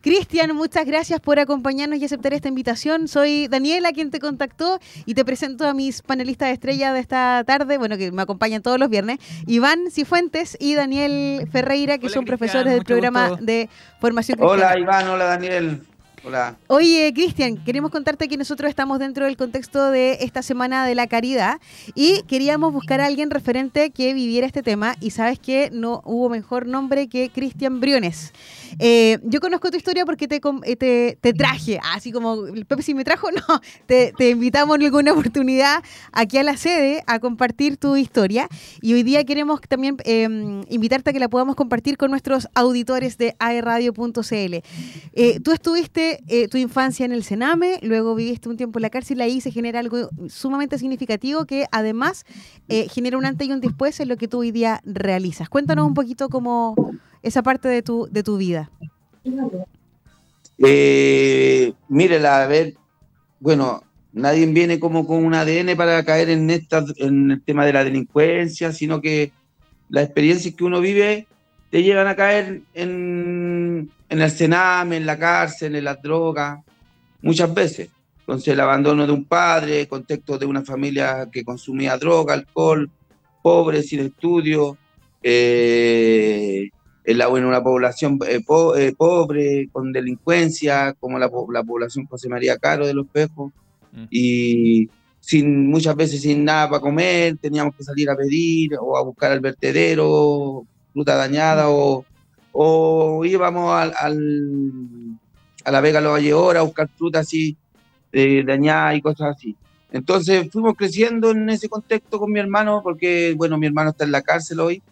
[0.05, 3.09] Cristian, muchas gracias por acompañarnos y aceptar esta invitación.
[3.09, 7.43] Soy Daniela, quien te contactó, y te presento a mis panelistas de estrella de esta
[7.47, 12.15] tarde, bueno, que me acompañan todos los viernes, Iván Cifuentes y Daniel Ferreira, que Hola,
[12.15, 13.45] son Cristian, profesores del programa gusto.
[13.47, 14.73] de formación cristiana.
[14.73, 15.81] Hola Iván, hola Daniel.
[16.27, 16.57] Hola.
[16.69, 21.07] Oye, Cristian, queremos contarte que nosotros estamos dentro del contexto de esta Semana de la
[21.07, 21.61] Caridad
[21.95, 26.31] y queríamos buscar a alguien referente que viviera este tema y sabes que no hubo
[26.31, 28.33] mejor nombre que Cristian Briones.
[28.79, 32.83] Eh, yo conozco tu historia porque te, eh, te, te traje, así como el Pepe
[32.83, 35.83] si me trajo, no, te, te invitamos en alguna oportunidad
[36.13, 38.49] aquí a la sede a compartir tu historia
[38.81, 40.25] y hoy día queremos también eh,
[40.71, 44.55] invitarte a que la podamos compartir con nuestros auditores de aerradio.cl.
[45.13, 48.91] Eh, tú estuviste eh, tu infancia en el Sename, luego viviste un tiempo en la
[48.91, 52.25] cárcel, ahí se genera algo sumamente significativo que además
[52.69, 55.49] eh, genera un antes y un después en lo que tú hoy día realizas.
[55.49, 56.75] Cuéntanos un poquito como
[57.23, 58.71] esa parte de tu, de tu vida.
[60.59, 62.75] Eh, mírela, a ver,
[63.41, 67.73] bueno, nadie viene como con un ADN para caer en, esta, en el tema de
[67.73, 69.33] la delincuencia, sino que
[69.89, 71.27] las experiencias que uno vive
[71.71, 76.61] te llevan a caer en, en el cename, en la cárcel, en las drogas,
[77.23, 77.91] muchas veces.
[78.21, 82.91] Entonces el abandono de un padre, contexto de una familia que consumía droga, alcohol,
[83.43, 84.79] pobre, sin estudio,
[85.23, 86.71] eh,
[87.05, 92.07] en, la, en una población eh, po- eh, pobre, con delincuencia, como la, la población
[92.07, 93.53] José María Caro de los Pejos,
[93.97, 94.07] Mm.
[94.11, 99.03] y sin, muchas veces sin nada para comer, teníamos que salir a pedir o a
[99.05, 102.05] buscar al vertedero, fruta dañada, o,
[102.57, 105.19] o íbamos al, al-
[105.65, 107.57] a la Vega Los Valleora a buscar fruta así
[108.47, 109.57] dañada y cosas así.
[109.91, 114.13] Entonces fuimos creciendo en ese contexto con mi hermano, porque, bueno, mi hermano está en
[114.13, 114.83] la cárcel hoy,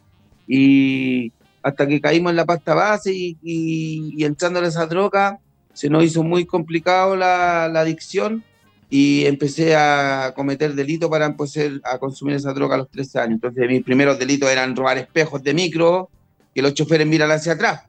[0.47, 5.39] y hasta que caímos en la pasta base y, y, y entrando en esa droga,
[5.73, 8.43] se nos hizo muy complicado la, la adicción
[8.91, 13.35] y empecé a cometer delitos para empezar a consumir esa droga a los 13 años.
[13.35, 16.11] Entonces mis primeros delitos eran robar espejos de micro,
[16.55, 17.83] que los choferes miran hacia atrás.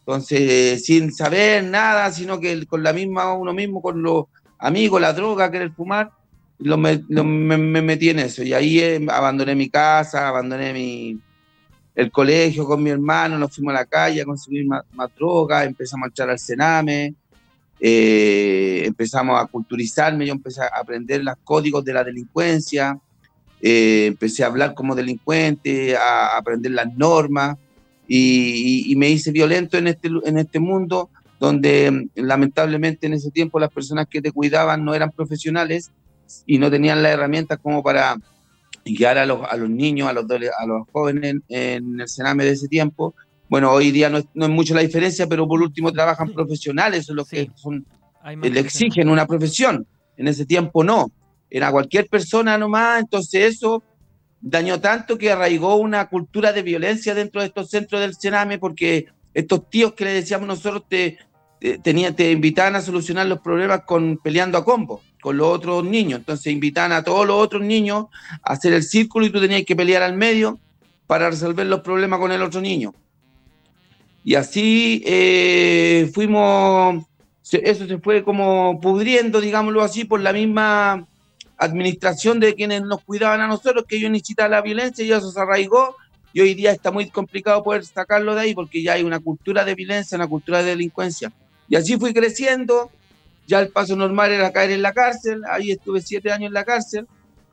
[0.00, 4.24] Entonces, sin saber nada, sino que con la misma, uno mismo, con los
[4.58, 6.10] amigos, la droga, querer fumar,
[6.58, 8.42] lo me, lo- me- me metí en eso.
[8.42, 11.18] Y ahí eh, abandoné mi casa, abandoné mi,
[11.94, 15.64] el colegio con mi hermano, nos fuimos a la calle a consumir más, más droga,
[15.64, 17.14] empezamos a echar al cename,
[17.80, 22.96] eh, empezamos a culturizarme, yo empecé a aprender los códigos de la delincuencia,
[23.60, 27.56] eh, empecé a hablar como delincuente, a, aprender las normas
[28.08, 28.18] y,
[28.88, 33.30] y- y me hice violento en este, en este mundo donde mm, lamentablemente en ese
[33.30, 35.90] tiempo las personas que te cuidaban no eran profesionales
[36.46, 38.16] y no tenían las herramientas como para
[38.84, 42.50] guiar a los, a los niños, a los, a los jóvenes en, el Sename de
[42.50, 43.14] ese tiempo.
[43.48, 47.00] Bueno, hoy día no es, no es mucho la diferencia, pero por último trabajan profesionales,
[47.00, 47.36] eso es lo Sí.
[47.46, 47.86] que son
[48.36, 49.86] más le exigen una profesión.
[50.16, 51.10] En ese tiempo no.
[51.50, 53.00] Era cualquier persona nomás.
[53.00, 53.82] Entonces eso
[54.46, 59.06] dañó tanto que arraigó una cultura de violencia dentro de estos centros del Sename porque
[59.32, 61.18] estos tíos que le decíamos nosotros te,
[61.58, 61.78] te,
[62.12, 66.18] te invitaban a solucionar los problemas con peleando a combo con los otros niños.
[66.18, 68.06] Entonces invitaban a todos los otros niños
[68.42, 70.58] a hacer el círculo y tú tenías que pelear al medio
[71.06, 72.94] para resolver los problemas con el otro niño.
[74.22, 77.02] Y así eh, fuimos
[77.50, 81.06] eso se fue como pudriendo, digámoslo así, por la misma
[81.64, 85.40] administración de quienes nos cuidaban a nosotros, que ellos necesitaban la violencia y eso se
[85.40, 85.96] arraigó.
[86.32, 89.64] Y hoy día está muy complicado poder sacarlo de ahí porque ya hay una cultura
[89.64, 91.32] de violencia, una cultura de delincuencia.
[91.68, 92.90] Y así fui creciendo.
[93.46, 95.42] Ya el paso normal era caer en la cárcel.
[95.50, 97.06] Ahí estuve siete años en la cárcel.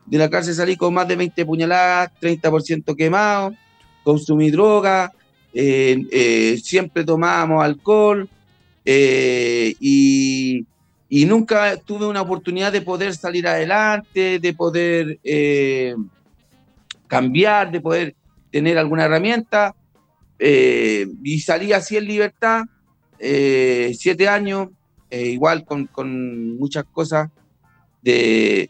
[0.06, 3.54] De la cárcel salí con más de 20 puñaladas, 30% quemado,
[4.04, 5.12] consumí droga,
[5.54, 8.28] eh, eh, siempre tomábamos alcohol,
[8.84, 10.66] eh, y,
[11.14, 15.94] y nunca tuve una oportunidad de poder salir adelante, de poder eh,
[17.06, 18.16] cambiar, de poder
[18.50, 19.76] tener alguna herramienta.
[20.40, 22.64] eh, y salí así en libertad,
[23.20, 24.70] eh, siete años,
[25.10, 27.30] eh, igual con, con muchas cosas
[28.02, 28.70] de,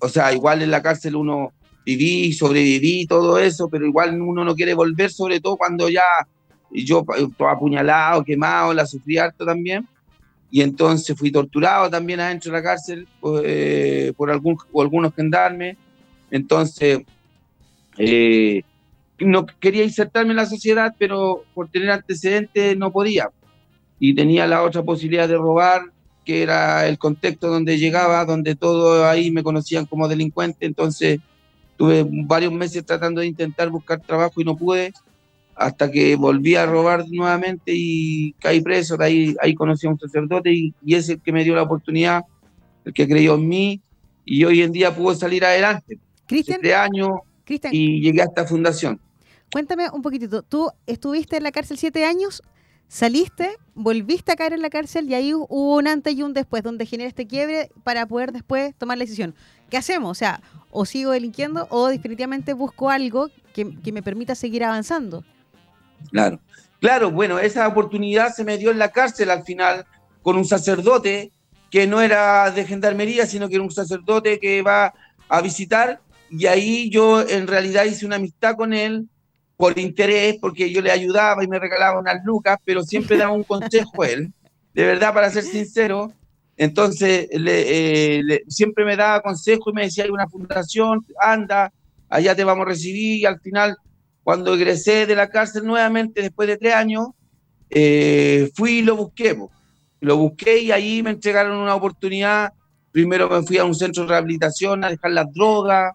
[0.00, 1.52] o sea, igual en la cárcel uno
[1.86, 6.02] viví, sobreviví, todo eso, pero igual uno no quiere volver, sobre todo cuando ya
[6.72, 7.04] yo
[7.36, 9.86] todo apuñalado, quemado, la sufrí harto también.
[10.50, 13.06] Y entonces fui torturado también adentro de la cárcel
[13.44, 15.76] eh, por algún, por algunos gendarmes.
[16.30, 17.00] Entonces,
[17.98, 18.62] eh,
[19.18, 23.30] no quería insertarme en la sociedad, pero por tener antecedentes no podía.
[23.98, 25.82] Y tenía la otra posibilidad de robar,
[26.24, 30.66] que era el contexto donde llegaba, donde todos ahí me conocían como delincuente.
[30.66, 31.20] Entonces,
[31.76, 34.92] tuve varios meses tratando de intentar buscar trabajo y no pude
[35.58, 40.52] hasta que volví a robar nuevamente y caí preso, ahí, ahí conocí a un sacerdote
[40.52, 42.22] y, y es el que me dio la oportunidad,
[42.84, 43.80] el que creyó en mí
[44.24, 45.98] y hoy en día pude salir adelante.
[46.26, 47.10] Cristian, años
[47.44, 49.00] Cristian, y llegué a esta fundación.
[49.50, 50.42] cuéntame un poquitito.
[50.42, 52.42] Tú estuviste en la cárcel siete años,
[52.86, 56.34] saliste, volviste a caer en la cárcel y ahí hu- hubo un antes y un
[56.34, 59.34] después donde genera este quiebre para poder después tomar la decisión.
[59.70, 60.10] ¿Qué hacemos?
[60.10, 60.40] O sea,
[60.70, 65.24] o sigo delinquiendo o definitivamente busco algo que, que me permita seguir avanzando.
[66.10, 66.40] Claro.
[66.80, 69.84] Claro, bueno, esa oportunidad se me dio en la cárcel al final
[70.22, 71.32] con un sacerdote
[71.70, 74.94] que no era de gendarmería, sino que era un sacerdote que va
[75.28, 79.08] a visitar y ahí yo en realidad hice una amistad con él
[79.56, 83.42] por interés, porque yo le ayudaba y me regalaba unas lucas, pero siempre daba un
[83.42, 84.32] consejo él,
[84.72, 86.12] de verdad, para ser sincero.
[86.56, 91.72] Entonces, eh, siempre me daba consejo y me decía, hay una fundación, anda,
[92.08, 93.76] allá te vamos a recibir y al final
[94.28, 97.06] cuando egresé de la cárcel nuevamente, después de tres años,
[97.70, 99.34] eh, fui y lo busqué.
[100.00, 102.52] Lo busqué y ahí me entregaron una oportunidad.
[102.92, 105.94] Primero me fui a un centro de rehabilitación a dejar las drogas,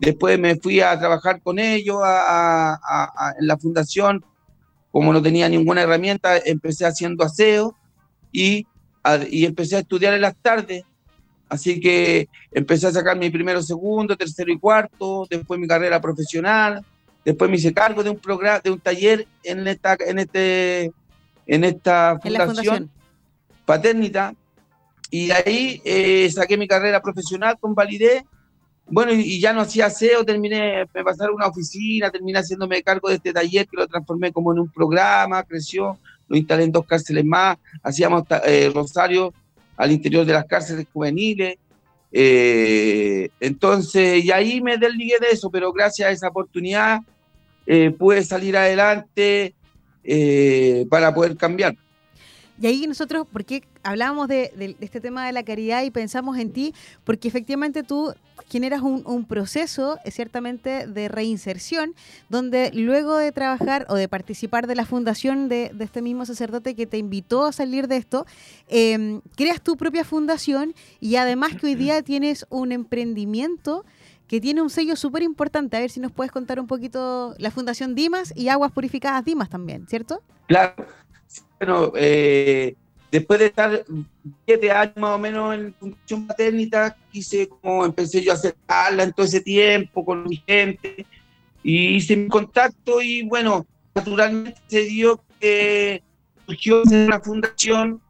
[0.00, 4.24] después me fui a trabajar con ellos a- a- a- en la fundación.
[4.90, 7.76] Como no tenía ninguna herramienta, empecé haciendo aseo
[8.32, 8.66] y,
[9.28, 10.82] y empecé a estudiar en las tardes.
[11.50, 16.82] Así que empecé a sacar mi primero, segundo, tercero y cuarto, después mi carrera profesional,
[17.26, 20.92] después me hice cargo de un programa, de un taller en esta, en este,
[21.46, 22.90] en esta En la fundación, fundación.
[23.64, 24.34] Paternita,
[25.10, 28.22] y de ahí eh, saqué mi carrera profesional con validez.
[28.88, 33.08] Bueno, y, y ya no hacía aseo, terminé, me pasaron una oficina, terminé haciéndome cargo
[33.08, 35.98] de este taller que lo transformé como en un programa, creció,
[36.28, 39.34] lo instalé en dos cárceles más, hacíamos eh, rosario
[39.76, 41.56] al interior de las cárceles juveniles.
[42.12, 47.00] eh, entonces, y ahí me desligué de eso, pero gracias a esa oportunidad
[47.66, 47.94] eh,
[48.24, 49.54] salir adelante
[50.04, 51.76] eh, para poder cambiar.
[52.58, 56.74] Y ahí nosotros, porque hablábamos de, este tema de la caridad y pensamos en ti,
[57.04, 58.14] porque efectivamente tú
[58.48, 61.94] generas un, un proceso, eh, ciertamente, de reinserción,
[62.30, 66.86] donde luego de trabajar o de participar de la fundación de, este mismo sacerdote que
[66.86, 68.26] te invitó a salir de esto,
[68.68, 73.84] eh, creas tu propia fundación y además que hoy día tienes un emprendimiento
[74.28, 75.76] que tiene un sello súper importante.
[75.76, 79.48] A ver si nos puedes contar un poquito la Fundación Dimas y Aguas Purificadas Dimas
[79.48, 80.22] también, ¿cierto?
[80.46, 80.74] Claro.
[81.58, 82.74] Bueno, eh,
[83.10, 83.84] después de estar
[84.44, 89.04] siete años más o menos en función maternita, quise como empecé yo a hacer charla
[89.04, 91.06] en todo ese tiempo con mi gente
[91.62, 96.02] y hice mi contacto y bueno, naturalmente se dio que
[96.46, 98.00] surgió una fundación.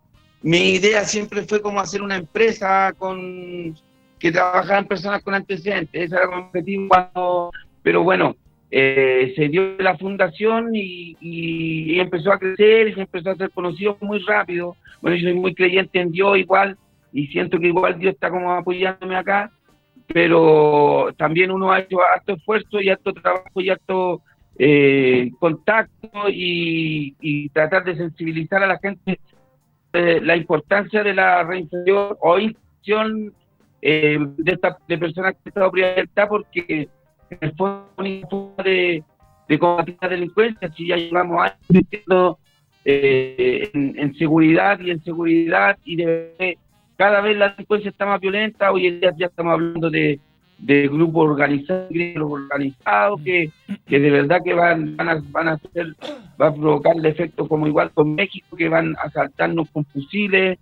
[0.43, 3.75] Mi idea siempre fue como hacer una empresa con
[4.19, 6.03] que trabajaran personas con antecedentes.
[6.05, 7.51] Ese era mi objetivo cuando,
[7.83, 8.35] pero bueno,
[8.71, 13.37] eh, se dio la fundación y, y- y empezó a crecer y se empezó a
[13.37, 14.77] ser conocido muy rápido.
[15.01, 16.77] Bueno, yo soy muy creyente en Dios igual
[17.12, 19.51] y siento que igual Dios está como apoyándome acá,
[20.12, 24.23] pero también uno ha hecho harto esfuerzo y harto trabajo y harto
[24.59, 29.19] eh, contacto y, y tratar de sensibilizar a la gente
[29.93, 33.33] eh, la importancia de la reinserción o inserción
[33.83, 34.59] eh, de,
[34.89, 36.89] de personas que están libertad porque
[37.31, 39.05] en el fondo es la única forma de,
[39.49, 42.37] de combatir la delincuencia, si ya llevamos años
[42.85, 46.59] eh, en, seguridad y en seguridad y de,
[46.97, 50.20] cada vez la delincuencia está más violenta, hoy en día ya estamos hablando de,
[50.59, 53.51] de grupos organizados, organizados que,
[53.87, 55.95] que de verdad que van, van a, van a hacer,
[56.41, 60.59] va a provocar el efecto como igual con México, que van a asaltarnos con fusiles,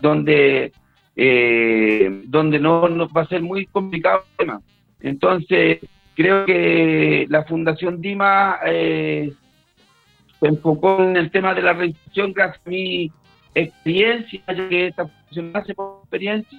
[0.00, 0.72] donde
[1.20, 4.60] eh, donde no, no va a ser muy complicado el tema.
[5.00, 5.80] Entonces,
[6.14, 9.32] creo que la Fundación Dima eh,
[10.38, 13.10] se enfocó en el tema de la reinserción gracias a mi
[13.52, 16.58] experiencia, ya que esta fundación hace experiencia.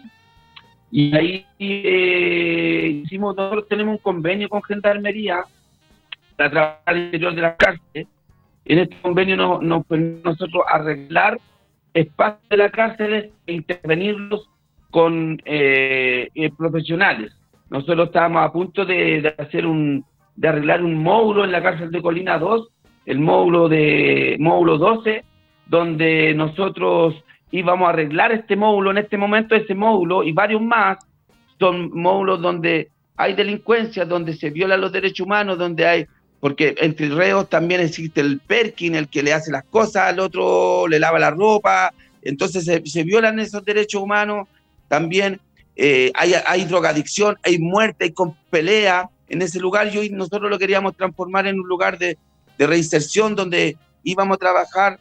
[0.91, 5.45] Y ahí eh, hicimos, nosotros tenemos un convenio con Gendarmería
[6.35, 8.07] para trabajar al interior de las cárceles.
[8.65, 11.39] En este convenio nos, nos permite nosotros arreglar
[11.93, 14.49] espacios de las cárceles e intervenirlos
[14.91, 17.31] con eh, eh, profesionales.
[17.69, 20.03] Nosotros estábamos a punto de, de hacer un,
[20.35, 22.67] de arreglar un módulo en la cárcel de Colina 2,
[23.05, 25.23] el módulo de módulo 12,
[25.67, 27.15] donde nosotros
[27.51, 28.91] íbamos a arreglar este módulo.
[28.91, 30.97] En este momento ese módulo y varios más
[31.59, 36.05] son módulos donde hay delincuencia, donde se violan los derechos humanos, donde hay
[36.39, 40.87] porque entre reos también existe el Perkin, el que le hace las cosas al otro,
[40.87, 44.47] le lava la ropa, entonces se, se violan esos derechos humanos,
[44.87, 45.39] también
[45.75, 49.93] eh, hay, hay drogadicción, hay muerte, hay con pelea en ese lugar.
[49.93, 52.17] Y hoy nosotros lo queríamos transformar en un lugar de,
[52.57, 54.99] de reinserción donde íbamos a trabajar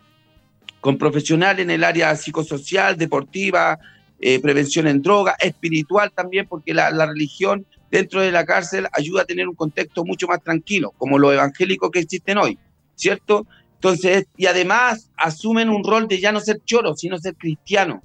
[0.80, 3.78] con profesionales en el área psicosocial, deportiva,
[4.20, 9.22] eh, prevención en droga, espiritual también, porque la, la religión dentro de la cárcel ayuda
[9.22, 12.59] a tener un contexto mucho más tranquilo, como los evangélicos que existen hoy,
[12.95, 13.47] ¿cierto?
[13.74, 18.03] Entonces, y además asumen un rol de ya no ser choro, sino ser cristiano.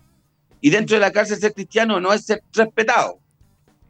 [0.62, 3.20] Y dentro de la cárcel ser cristiano no es ser respetado,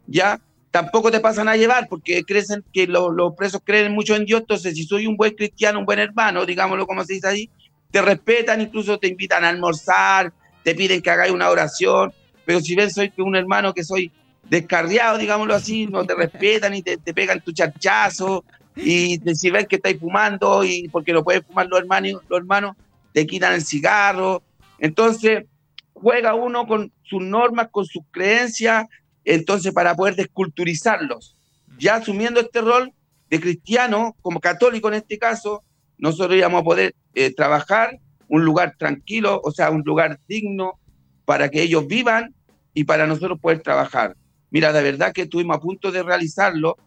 [0.08, 0.39] ¿ya?
[0.72, 4.41] Tampoco te pasan a llevar porque crecen que los, los presos creen mucho en Dios,
[4.41, 7.50] entonces si soy un buen cristiano, un buen hermano, digámoslo como se dice ahí,
[7.91, 10.34] te respetan, incluso te invitan a almorzar,
[10.64, 12.12] te piden que hagáis una oración,
[12.44, 14.12] pero si ven soy un hermano que soy
[14.50, 18.44] descarriado, digámoslo así, no te respetan y te, te pegan tu charchazo,
[18.76, 22.39] y te- si ven que estáis fumando, y porque no puedes fumar los hermanos, los
[22.39, 22.76] hermanos,
[23.14, 24.41] te quitan el cigarro.
[24.80, 25.46] Entonces,
[25.94, 28.86] juega uno con sus normas, con sus creencias,
[29.24, 31.38] entonces para poder desculturizarlos.
[31.78, 32.91] Ya asumiendo este rol
[33.30, 35.64] de cristiano, como católico en este caso,
[35.98, 40.80] nosotros íbamos a poder eh, trabajar un lugar tranquilo, o sea, un lugar digno
[41.26, 42.34] para que ellos vivan
[42.74, 44.16] y para nosotros poder trabajar.
[44.54, 46.78] Mira, de verdad que estuvimos a punto de realizarlo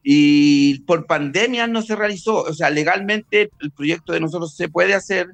[0.00, 2.42] y por pandemia no se realizó.
[2.42, 5.26] O sea, legalmente el proyecto de nosotros se puede hacer,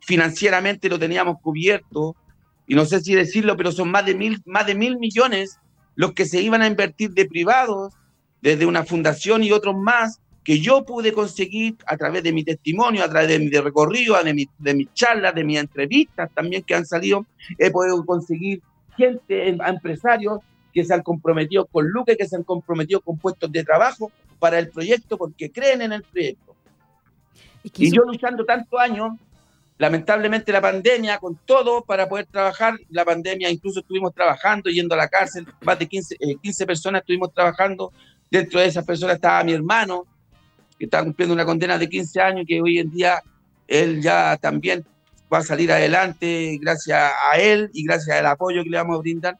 [0.00, 2.16] financieramente lo teníamos cubierto,
[2.66, 5.58] y no sé si decirlo, pero son más de mil, más de mil millones
[5.94, 7.92] los que se iban a invertir de privados,
[8.40, 13.04] desde una fundación y otros más, que yo pude conseguir a través de mi testimonio,
[13.04, 16.74] a través de mi recorrido, de, mi, de mis charlas, de mis entrevistas también que
[16.74, 17.26] han salido,
[17.58, 18.62] he podido conseguir
[18.96, 20.40] gente, em- empresarios
[20.72, 24.58] que se han comprometido con Luque, que se han comprometido con puestos de trabajo para
[24.58, 26.54] el proyecto porque creen en el proyecto.
[27.62, 29.12] Y eso- yo luchando tantos años,
[29.78, 34.98] lamentablemente la pandemia, con todo para poder trabajar, la pandemia incluso estuvimos trabajando, yendo a
[34.98, 37.92] la cárcel, más de 15, eh, 15 personas estuvimos trabajando,
[38.30, 40.04] dentro de esas personas estaba mi hermano,
[40.78, 43.22] que estaba cumpliendo una condena de 15 años, que hoy en día
[43.68, 44.84] él ya también
[45.32, 49.00] va a salir adelante gracias a él y gracias al apoyo que le vamos a
[49.00, 49.38] brindar,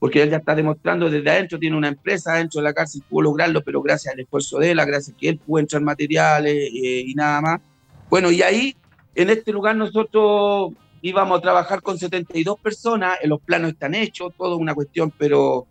[0.00, 3.24] porque él ya está demostrando desde adentro, tiene una empresa dentro de la cárcel, pudo
[3.24, 7.04] lograrlo, pero gracias al esfuerzo de él, gracias a que él pudo entrar materiales eh,
[7.06, 7.60] y nada más.
[8.08, 8.74] Bueno, y ahí,
[9.14, 10.72] en este lugar, nosotros
[11.02, 15.66] íbamos a trabajar con 72 personas, eh, los planos están hechos, todo una cuestión, pero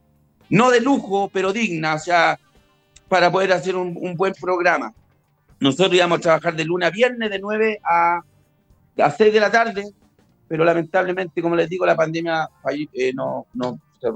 [0.51, 2.39] no de lujo, pero digna, o sea,
[3.07, 4.93] para poder hacer un, buen programa.
[5.59, 8.21] Nosotros íbamos a trabajar de lunes a viernes, de 9 a,
[8.99, 9.85] a 6 de la tarde,
[10.47, 12.47] pero lamentablemente, como les digo, la pandemia
[12.93, 13.47] eh, no.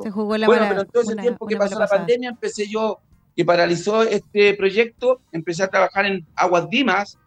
[0.01, 1.99] Se jugó la Bueno, pero en todo ese una- tiempo que pasó la pasada.
[2.01, 2.99] pandemia, empecé yo,
[3.35, 7.17] que paralizó este proyecto, empecé a trabajar en Aguas Dimas,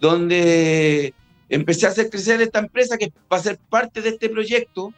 [0.00, 1.14] donde
[1.48, 4.92] empecé a hacer crecer esta empresa que va a ser parte de este proyecto,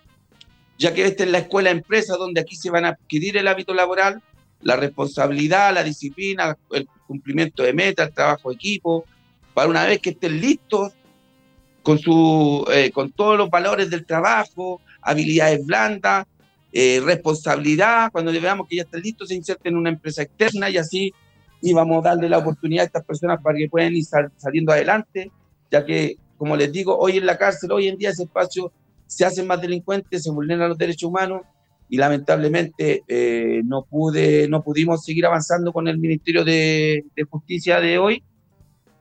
[0.78, 3.74] ya que esta es la escuela empresa donde aquí se van a adquirir el hábito
[3.74, 4.22] laboral,
[4.60, 9.04] la responsabilidad, la disciplina, el cumplimiento de metas, el trabajo de equipo,
[9.54, 10.92] para una vez que estén listos
[11.82, 16.26] con, su, eh, con todos los valores del trabajo, habilidades blandas,
[16.72, 20.70] eh, responsabilidad, cuando le veamos que ya están listos, se inserten en una empresa externa
[20.70, 21.12] y así
[21.60, 25.30] íbamos a darle la oportunidad a estas personas para que puedan ir sal- saliendo adelante,
[25.70, 28.72] ya que, como les digo, hoy en la cárcel, hoy en día ese espacio
[29.06, 31.42] se hacen más delincuentes, se vulneran los derechos humanos
[31.88, 37.78] y lamentablemente eh, no, pude, no pudimos seguir avanzando con el Ministerio de, de Justicia
[37.80, 38.24] de hoy.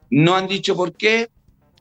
[0.10, 1.30] No han dicho por qué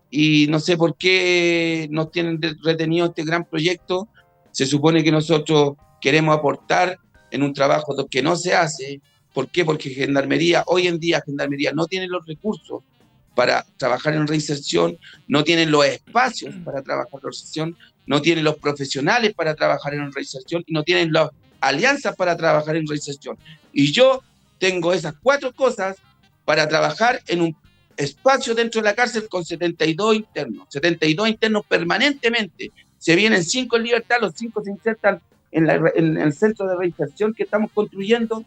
[0.08, 4.08] y no sé por qué nos tienen retenido este gran proyecto.
[4.52, 6.98] Se supone que nosotros queremos aportar
[7.30, 9.00] en un trabajo que no se hace.
[9.32, 9.64] ¿Por qué?
[9.64, 12.82] Porque Gendarmería, hoy en día Gendarmería no tiene los recursos
[13.34, 14.98] para trabajar en reinserción,
[15.28, 17.76] no tienen los espacios para trabajar en reinserción,
[18.06, 21.30] no tienen los profesionales para trabajar en reinserción y no tienen las
[21.60, 23.38] alianzas para trabajar en reinserción.
[23.72, 24.22] Y yo
[24.58, 25.96] tengo esas cuatro cosas
[26.44, 27.56] para trabajar en un
[27.96, 32.72] espacio dentro de la cárcel con 72 internos, 72 internos permanentemente.
[33.00, 35.20] Se vienen cinco en libertad, los cinco se insertan
[35.50, 35.68] en,
[36.18, 38.44] el centro de reinserción que estamos construyendo,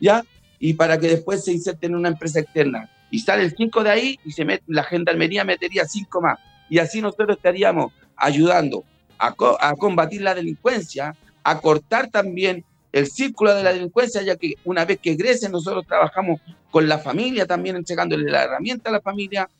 [0.00, 0.24] ¿ya?
[0.60, 2.88] Y para que después se inserten en una empresa externa.
[3.10, 6.38] Y salen cinco de ahí y se met- la gendarmería metería cinco más.
[6.70, 8.84] Y así nosotros estaríamos ayudando
[9.18, 14.36] a, co- a combatir la delincuencia, a cortar también el círculo de la delincuencia, ya
[14.36, 16.40] que una vez que egresen nosotros trabajamos
[16.70, 19.50] con la familia también, entregándole la herramienta a la familia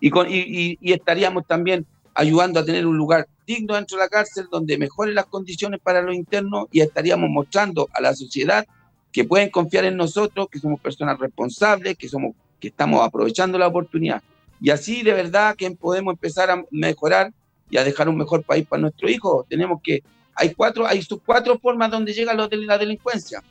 [0.00, 1.84] y, con- y estaríamos también
[2.16, 6.00] ayudando a tener un lugar digno dentro de la cárcel donde mejoren las condiciones para
[6.00, 8.66] los internos y estaríamos mostrando a la sociedad
[9.12, 13.66] que pueden confiar en nosotros, que somos personas responsables, que somos que estamos aprovechando la
[13.66, 14.22] oportunidad.
[14.62, 17.32] Y así de verdad que podemos empezar a mejorar
[17.68, 19.46] y a dejar un mejor país para nuestros hijos.
[19.46, 20.02] Tenemos que
[20.34, 23.42] hay cuatro hay sus cuatro formas donde llega lo de la delincuencia.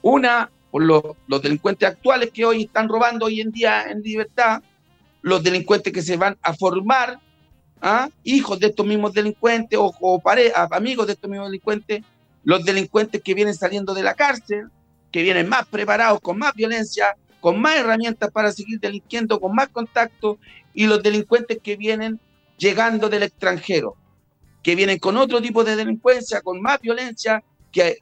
[0.00, 4.62] Una por los, los delincuentes actuales que hoy están robando hoy en día en libertad,
[5.20, 7.20] los delincuentes que se van a formar,
[7.84, 8.08] ¿ah?
[8.24, 10.22] hijos de estos mismos delincuentes o, o
[10.70, 12.02] amigos de estos mismos delincuentes,
[12.42, 14.68] los delincuentes que vienen saliendo de la cárcel,
[15.12, 19.68] que vienen más preparados, con más violencia, con más herramientas para seguir delinquiendo, con más
[19.68, 20.38] contacto,
[20.72, 22.18] y los delincuentes que vienen
[22.56, 23.96] llegando del extranjero,
[24.62, 27.98] que vienen con otro tipo de delincuencia, con más violencia, que,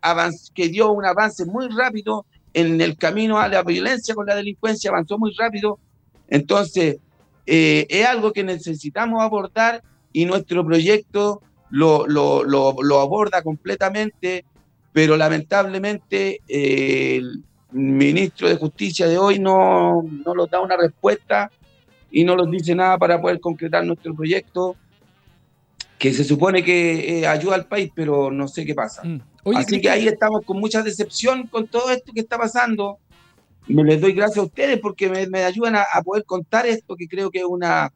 [0.55, 2.25] que dio un avance muy rápido
[2.55, 5.81] en el camino a la violencia con la delincuencia, avanzó muy rápido.
[6.29, 6.99] Entonces,
[7.47, 9.83] eh, es algo que necesitamos abordar
[10.13, 14.45] y nuestro proyecto lo, lo, lo, lo aborda completamente,
[14.93, 21.51] pero lamentablemente eh, el ministro de Justicia de hoy no, no nos da una respuesta
[22.11, 24.77] y no nos dice nada para poder concretar nuestro proyecto,
[25.99, 29.03] que se supone que eh, ayuda al país, pero no sé qué pasa.
[29.03, 29.21] Mm.
[29.45, 32.99] Oye, Así que ahí estamos con mucha decepción con todo esto que está pasando.
[33.69, 36.97] Me les doy gracias a ustedes porque me, me ayudan a, a poder contar esto,
[36.97, 37.93] que creo que es una.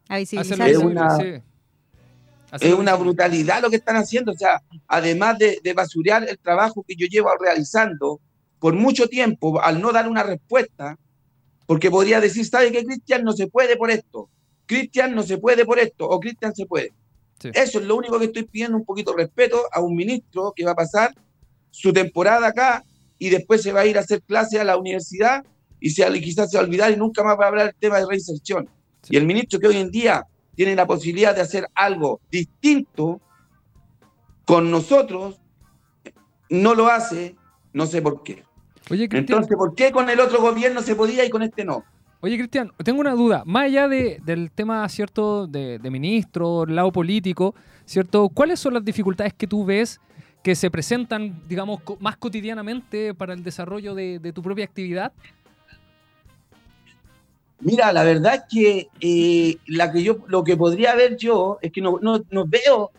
[0.69, 1.43] Es una- sí.
[2.67, 4.31] Es una brutalidad lo que están haciendo.
[4.31, 8.21] O sea, además de, de basurear el trabajo que yo llevo realizando
[8.59, 10.97] por mucho tiempo, al no dar una respuesta,
[11.65, 13.23] porque podría decir, ¿sabe qué, Cristian?
[13.25, 14.29] No se puede por esto.
[14.65, 16.93] Cristian no se puede por esto, o Cristian se puede.
[17.39, 17.49] Sí.
[17.53, 20.63] Eso es lo único que estoy pidiendo, un poquito de respeto a un ministro que
[20.65, 21.13] va a pasar
[21.69, 22.83] su temporada acá
[23.19, 25.43] y después se va a ir a hacer clase a la universidad
[25.79, 27.97] y se, quizás se va a olvidar y nunca más va a hablar del tema
[27.97, 28.69] de reinserción.
[29.03, 29.13] Sí.
[29.13, 30.23] Y el ministro que hoy en día
[30.55, 33.21] tiene la posibilidad de hacer algo distinto
[34.45, 35.39] con nosotros,
[36.49, 37.35] no lo hace,
[37.73, 38.43] no sé por qué.
[38.89, 41.83] Oye, Cristian, Entonces, ¿por qué con el otro gobierno se podía y con este no?
[42.21, 43.43] Oye, Cristian, tengo una duda.
[43.45, 47.53] Más allá de- del tema, ¿cierto?, de, de ministro, el lado político,
[47.85, 48.29] ¿cierto?
[48.29, 49.99] ¿Cuáles son las dificultades que tú ves
[50.41, 55.11] que se presentan, digamos, más cotidianamente para el desarrollo de, de tu propia actividad?
[57.59, 61.71] Mira, la verdad es que eh, la que yo, lo que podría ver yo es
[61.71, 61.99] que no,
[62.45, 62.91] veo,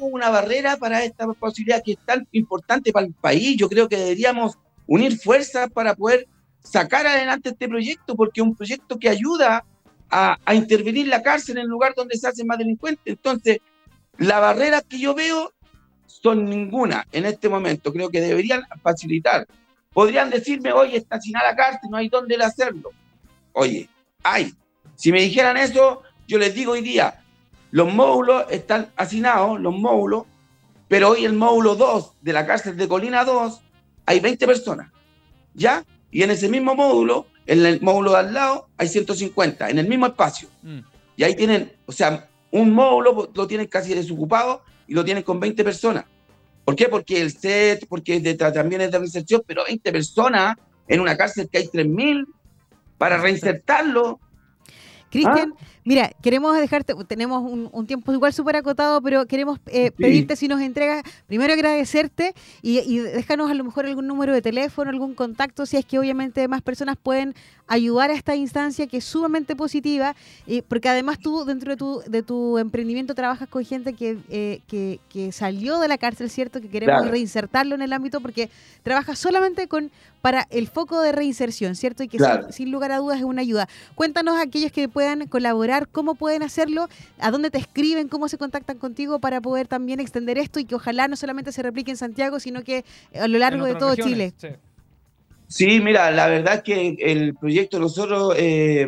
[0.00, 3.56] una barrera para esta posibilidad que es tan importante para el país.
[3.56, 4.56] Yo creo que deberíamos
[4.86, 6.26] unir fuerzas para poder
[6.62, 9.64] sacar adelante este proyecto, porque es un proyecto que ayuda
[10.10, 13.04] a, a intervenir la cárcel en el lugar donde se hacen más delincuentes.
[13.04, 13.58] Entonces,
[14.16, 15.52] las barreras que yo veo
[16.06, 17.92] son ninguna en este momento.
[17.92, 19.46] Creo que deberían facilitar.
[19.92, 22.90] Podrían decirme, oye, está sin la cárcel, no hay dónde hacerlo.
[23.58, 23.88] Oye,
[24.22, 24.52] hay.
[24.96, 27.22] Si me dijeran eso, yo les digo hoy día,
[27.70, 30.24] los módulos están hacinados, los módulos,
[30.88, 33.60] pero hoy el módulo 2 de la cárcel de Colina 2
[34.04, 34.92] hay 20 personas,
[35.54, 35.82] ¿ya?
[36.10, 39.88] Y en ese mismo módulo, en el módulo de al lado, hay 150, en el
[39.88, 40.48] mismo espacio.
[40.62, 40.80] Mm.
[41.16, 45.40] Y ahí tienen, o sea, un módulo lo tienen casi desocupado y lo tienen con
[45.40, 46.04] 20 personas.
[46.62, 46.88] ¿Por qué?
[46.88, 51.16] Porque el set, porque es de- también es de reinserción, pero 20 personas en una
[51.16, 52.26] cárcel que hay 3.000
[52.98, 54.20] para reinsertarlo.
[55.10, 55.64] Cristian, Ah.
[55.86, 60.02] Mira, queremos dejarte, tenemos un, un tiempo igual súper acotado, pero queremos eh, Sí.
[60.02, 64.42] pedirte si nos entregas, primero agradecerte y, y déjanos a lo mejor algún número de
[64.42, 67.34] teléfono, algún contacto, si es que obviamente más personas pueden
[67.68, 70.14] ayudar a esta instancia que es sumamente positiva,
[70.46, 74.60] y porque además tú dentro de tu, de tu emprendimiento trabajas con gente que, eh,
[74.68, 76.60] que, que salió de la cárcel, ¿cierto?
[76.60, 77.10] Que queremos Claro.
[77.12, 78.50] reinsertarlo en el ámbito porque
[78.82, 79.90] trabajas solamente con
[80.22, 82.02] para el foco de reinserción, ¿cierto?
[82.02, 82.44] Y que Claro.
[82.44, 83.68] sin, sin lugar a dudas es una ayuda.
[83.94, 88.38] Cuéntanos a aquellos que puedan colaborar, cómo pueden hacerlo, a dónde te escriben, cómo se
[88.38, 91.96] contactan contigo para poder también extender esto y que ojalá no solamente se replique en
[91.96, 94.54] Santiago, sino que a lo largo de todo regiones, Chile.
[94.54, 94.60] sí.
[95.48, 98.84] Sí, mira, la verdad es que el proyecto nosotros eh,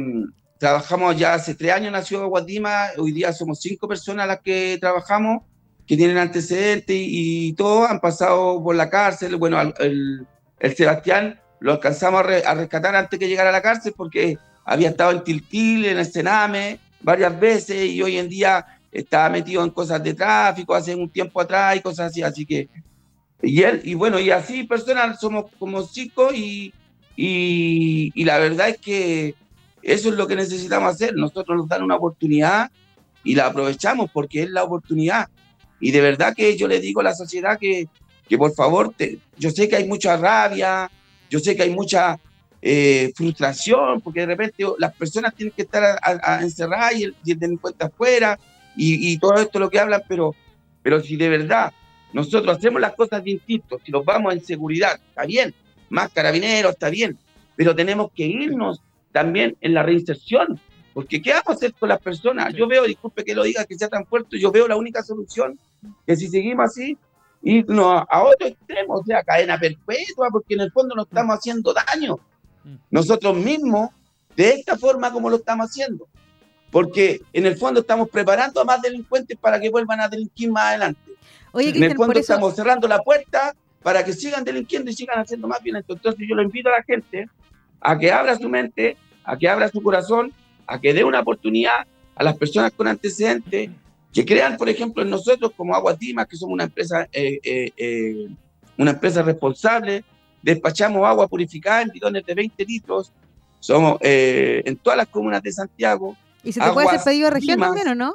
[0.58, 5.42] trabajamos ya hace tres años, nació Guadima, hoy día somos cinco personas las que trabajamos,
[5.86, 9.36] que tienen antecedentes y, y todos han pasado por la cárcel.
[9.36, 10.26] Bueno, el,
[10.58, 14.36] el Sebastián lo alcanzamos a, re- a rescatar antes que llegara a la cárcel porque
[14.70, 19.62] había estado en Tiltil, en el Sename, varias veces y hoy en día está metido
[19.64, 22.68] en cosas de tráfico hace un tiempo atrás y cosas así, así que
[23.42, 26.72] y él, y bueno, y así personal somos como cinco y,
[27.16, 29.34] y, y la verdad es que
[29.82, 31.14] eso es lo que necesitamos hacer.
[31.14, 32.68] Nosotros nos dan una oportunidad
[33.22, 35.28] y la aprovechamos porque es la oportunidad.
[35.80, 37.86] Y de verdad que yo le digo a la sociedad que,
[38.28, 40.90] que por favor, te- yo sé que hay mucha rabia,
[41.30, 42.18] yo sé que hay mucha
[42.60, 47.04] eh, frustración, porque de repente las personas tienen que estar a- a- a encerradas y
[47.04, 48.38] el, y el delincuente afuera
[48.76, 50.34] y, y todo esto lo que hablan, pero,
[50.82, 51.72] pero si de verdad
[52.12, 55.54] nosotros hacemos las cosas distintos, si nos vamos en seguridad, está bien,
[55.90, 57.16] más carabineros, está bien,
[57.54, 58.80] pero tenemos que irnos
[59.12, 60.60] también en la reinserción,
[60.94, 62.52] porque ¿qué vamos a hacer con las personas?
[62.54, 65.58] Yo veo, disculpe que lo diga, que sea tan fuerte, yo veo la única solución,
[66.06, 66.96] que si seguimos así,
[67.42, 71.72] irnos a otro extremo, o sea, cadena perpetua, porque en el fondo nos estamos haciendo
[71.72, 72.18] daño.
[72.90, 73.90] Nosotros mismos,
[74.36, 76.08] de esta forma como lo estamos haciendo,
[76.70, 80.64] porque en el fondo estamos preparando a más delincuentes para que vuelvan a delinquir más
[80.64, 81.12] adelante.
[81.52, 85.18] Oye, En el fondo eso, estamos cerrando la puerta para que sigan delinquiendo y sigan
[85.18, 85.96] haciendo más violentos.
[85.96, 87.28] Entonces yo lo invito a la gente
[87.80, 90.32] a que abra su mente, a que abra su corazón,
[90.66, 93.70] a que dé una oportunidad a las personas con antecedentes,
[94.12, 98.28] que crean, por ejemplo, en nosotros como Aguatima, que somos una empresa, eh, eh, eh,
[98.76, 100.04] una empresa responsable,
[100.52, 103.12] despachamos agua purificada en bidones de 20 litros,
[103.60, 106.16] somos eh, en todas las comunas de Santiago.
[106.42, 108.14] ¿y se te puede hacer pedido a región también o no?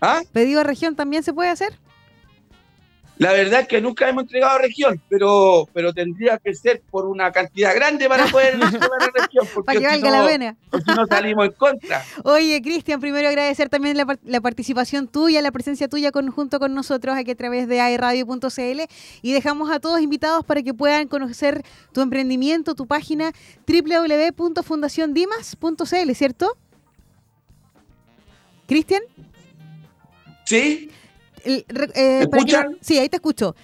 [0.00, 0.22] ¿Ah?
[0.32, 1.72] ¿Pedido a región también se puede hacer?
[3.18, 7.32] La verdad es que nunca hemos entregado región, pero, pero tendría que ser por una
[7.32, 10.56] cantidad grande para poder entregar a región, porque Para que si valga no- la pena.
[10.72, 12.04] si no salimos en contra.
[12.24, 16.58] Oye, Cristian, primero agradecer también la, par- la participación tuya, la presencia tuya con, junto
[16.58, 18.80] con nosotros aquí a través de aerradio.cl
[19.22, 21.62] y dejamos a todos invitados para que puedan conocer
[21.92, 23.32] tu emprendimiento, tu página
[23.66, 26.54] www.fundaciondimas.cl, ¿cierto?
[28.66, 29.00] Cristian,
[30.44, 30.90] ¿Sí?
[31.46, 32.26] El- eh,
[32.80, 33.54] sí, ahí te escucho.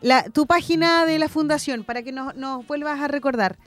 [0.00, 3.58] La, tu página de la fundación, para que nos, nos vuelvas a recordar.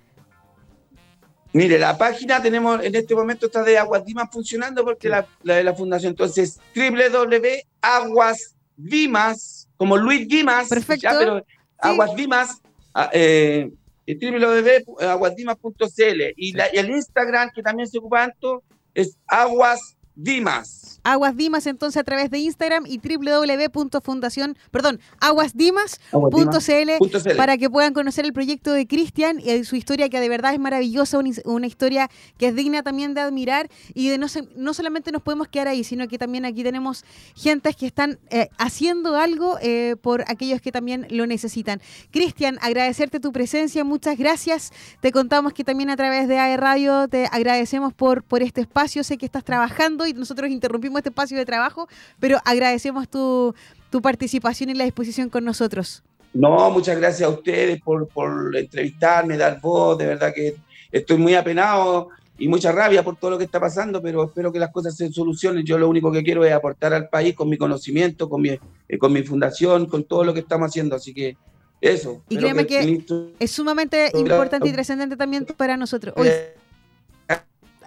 [1.52, 5.56] Mire, la página tenemos en este momento está de Aguas Dimas funcionando porque la, la
[5.58, 6.12] de la fundación.
[6.14, 11.04] Entonces, www.aguasdimas, como Luis Dimas, Perfecto.
[11.04, 11.46] ya, pero
[11.78, 12.62] Aguas Dimas,
[12.96, 13.70] ah, eh,
[14.08, 18.64] www.aguasdimas.cl y, y el Instagram que también se ocupa tanto
[18.96, 20.84] es Aguas Dimas.
[21.06, 28.26] Aguas Dimas, entonces, a través de Instagram y www.fundación, perdón, aguasdimas.cl para que puedan conocer
[28.26, 32.10] el proyecto de Cristian y su historia que de verdad es maravillosa, una, una historia
[32.38, 35.84] que es digna también de admirar y de no, no solamente nos podemos quedar ahí,
[35.84, 37.04] sino que también aquí tenemos
[37.36, 41.82] gentes que están eh, haciendo algo eh, por aquellos que también lo necesitan.
[42.12, 44.72] Cristian, agradecerte tu presencia, muchas gracias.
[45.02, 49.04] Te contamos que también a través de AE Radio te agradecemos por, por este espacio,
[49.04, 51.88] sé que estás trabajando y nosotros interrumpimos este espacio de trabajo,
[52.20, 53.54] pero agradecemos tu,
[53.90, 56.04] tu participación y la disposición con nosotros.
[56.34, 60.56] No, muchas gracias a ustedes por, por entrevistarme, dar voz, de verdad que
[60.92, 64.58] estoy muy apenado y mucha rabia por todo lo que está pasando, pero espero que
[64.58, 65.64] las cosas se solucionen.
[65.64, 68.98] Yo lo único que quiero es aportar al país con mi conocimiento, con mi, eh,
[68.98, 71.38] con mi fundación, con todo lo que estamos haciendo, así que
[71.80, 72.24] eso.
[72.30, 73.06] Y créeme que-
[73.40, 76.16] Es sumamente importante y trascendente también para nosotros.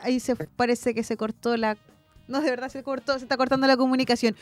[0.03, 1.77] Ahí se parece que se cortó la.
[2.29, 4.35] No, de verdad se cortó, se está cortando la comunicación.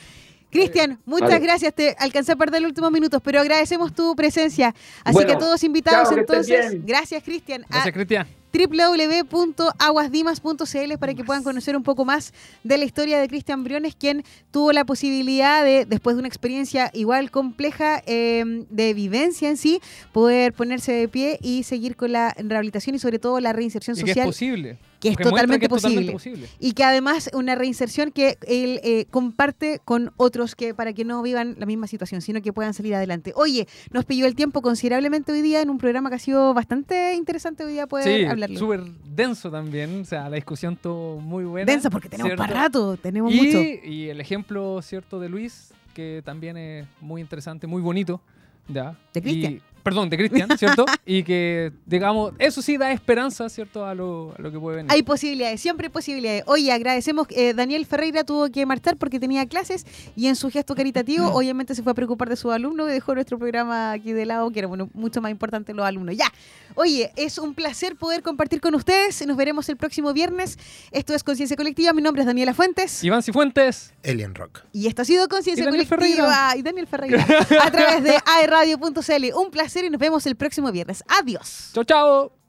[0.50, 1.44] Cristian, muchas Vale.
[1.44, 1.74] gracias.
[1.74, 4.72] Te alcancé a perder los últimos minutos, pero agradecemos tu presencia.
[5.02, 7.64] Así Bueno, que todos invitados, chao, entonces, gracias, Cristian.
[7.64, 8.26] A Gracias, Cristian.
[8.52, 12.32] www.aguasdimas.cl para que puedan conocer un poco más
[12.62, 14.22] de la historia de Cristian Briones, quien
[14.52, 19.80] tuvo la posibilidad de, después de una experiencia igual compleja eh, de vivencia en sí,
[20.12, 24.04] poder ponerse de pie y seguir con la rehabilitación y sobre todo la reinserción Y
[24.04, 24.78] que es social, posible.
[25.10, 26.48] Que es totalmente que es totalmente posible.
[26.58, 31.22] Y que además una reinserción que él eh, comparte con otros que para que no
[31.22, 33.32] vivan la misma situación, sino que puedan salir adelante.
[33.36, 37.14] Oye, nos pilló el tiempo considerablemente hoy día en un programa que ha sido bastante
[37.14, 38.58] interesante hoy día poder Sí, hablarlo.
[38.58, 40.00] súper denso también.
[40.00, 41.70] O sea, la discusión estuvo muy buena.
[41.70, 42.42] Densa porque tenemos ¿cierto?
[42.42, 43.58] para rato, tenemos y, mucho.
[43.58, 48.20] y el ejemplo, ¿cierto?, de Luis, que también es muy interesante, muy bonito.
[48.68, 48.96] ¿ya?
[49.12, 49.60] De Cristian.
[49.84, 50.86] Perdón, de Cristian, ¿cierto?
[51.06, 54.90] y que, digamos, eso sí da esperanza, ¿cierto?, a lo, a lo que puede venir.
[54.90, 56.42] Hay posibilidades, siempre hay posibilidades.
[56.46, 60.74] Oye, agradecemos, eh, Daniel Ferreira tuvo que marchar porque tenía clases y en su gesto
[60.74, 64.24] caritativo obviamente se fue a preocupar de sus alumnos y dejó nuestro programa aquí de
[64.24, 66.16] lado, que era bueno, mucho más importante los alumnos.
[66.16, 66.32] Ya,
[66.74, 70.58] oye, es un placer poder compartir con ustedes, nos veremos el próximo viernes.
[70.92, 73.92] Esto es Conciencia Colectiva, mi nombre es Daniela Fuentes Iván Cifuentes.
[74.02, 74.60] Alien Rock.
[74.72, 76.56] y esto ha sido Conciencia Colectiva Ferreira.
[76.56, 77.26] y Daniel Ferreira
[77.62, 79.34] a través de aeradio.cl.
[79.36, 79.50] Un
[79.82, 81.02] y nos vemos el próximo viernes.
[81.08, 81.70] Adiós.
[81.72, 82.43] Chao, chao.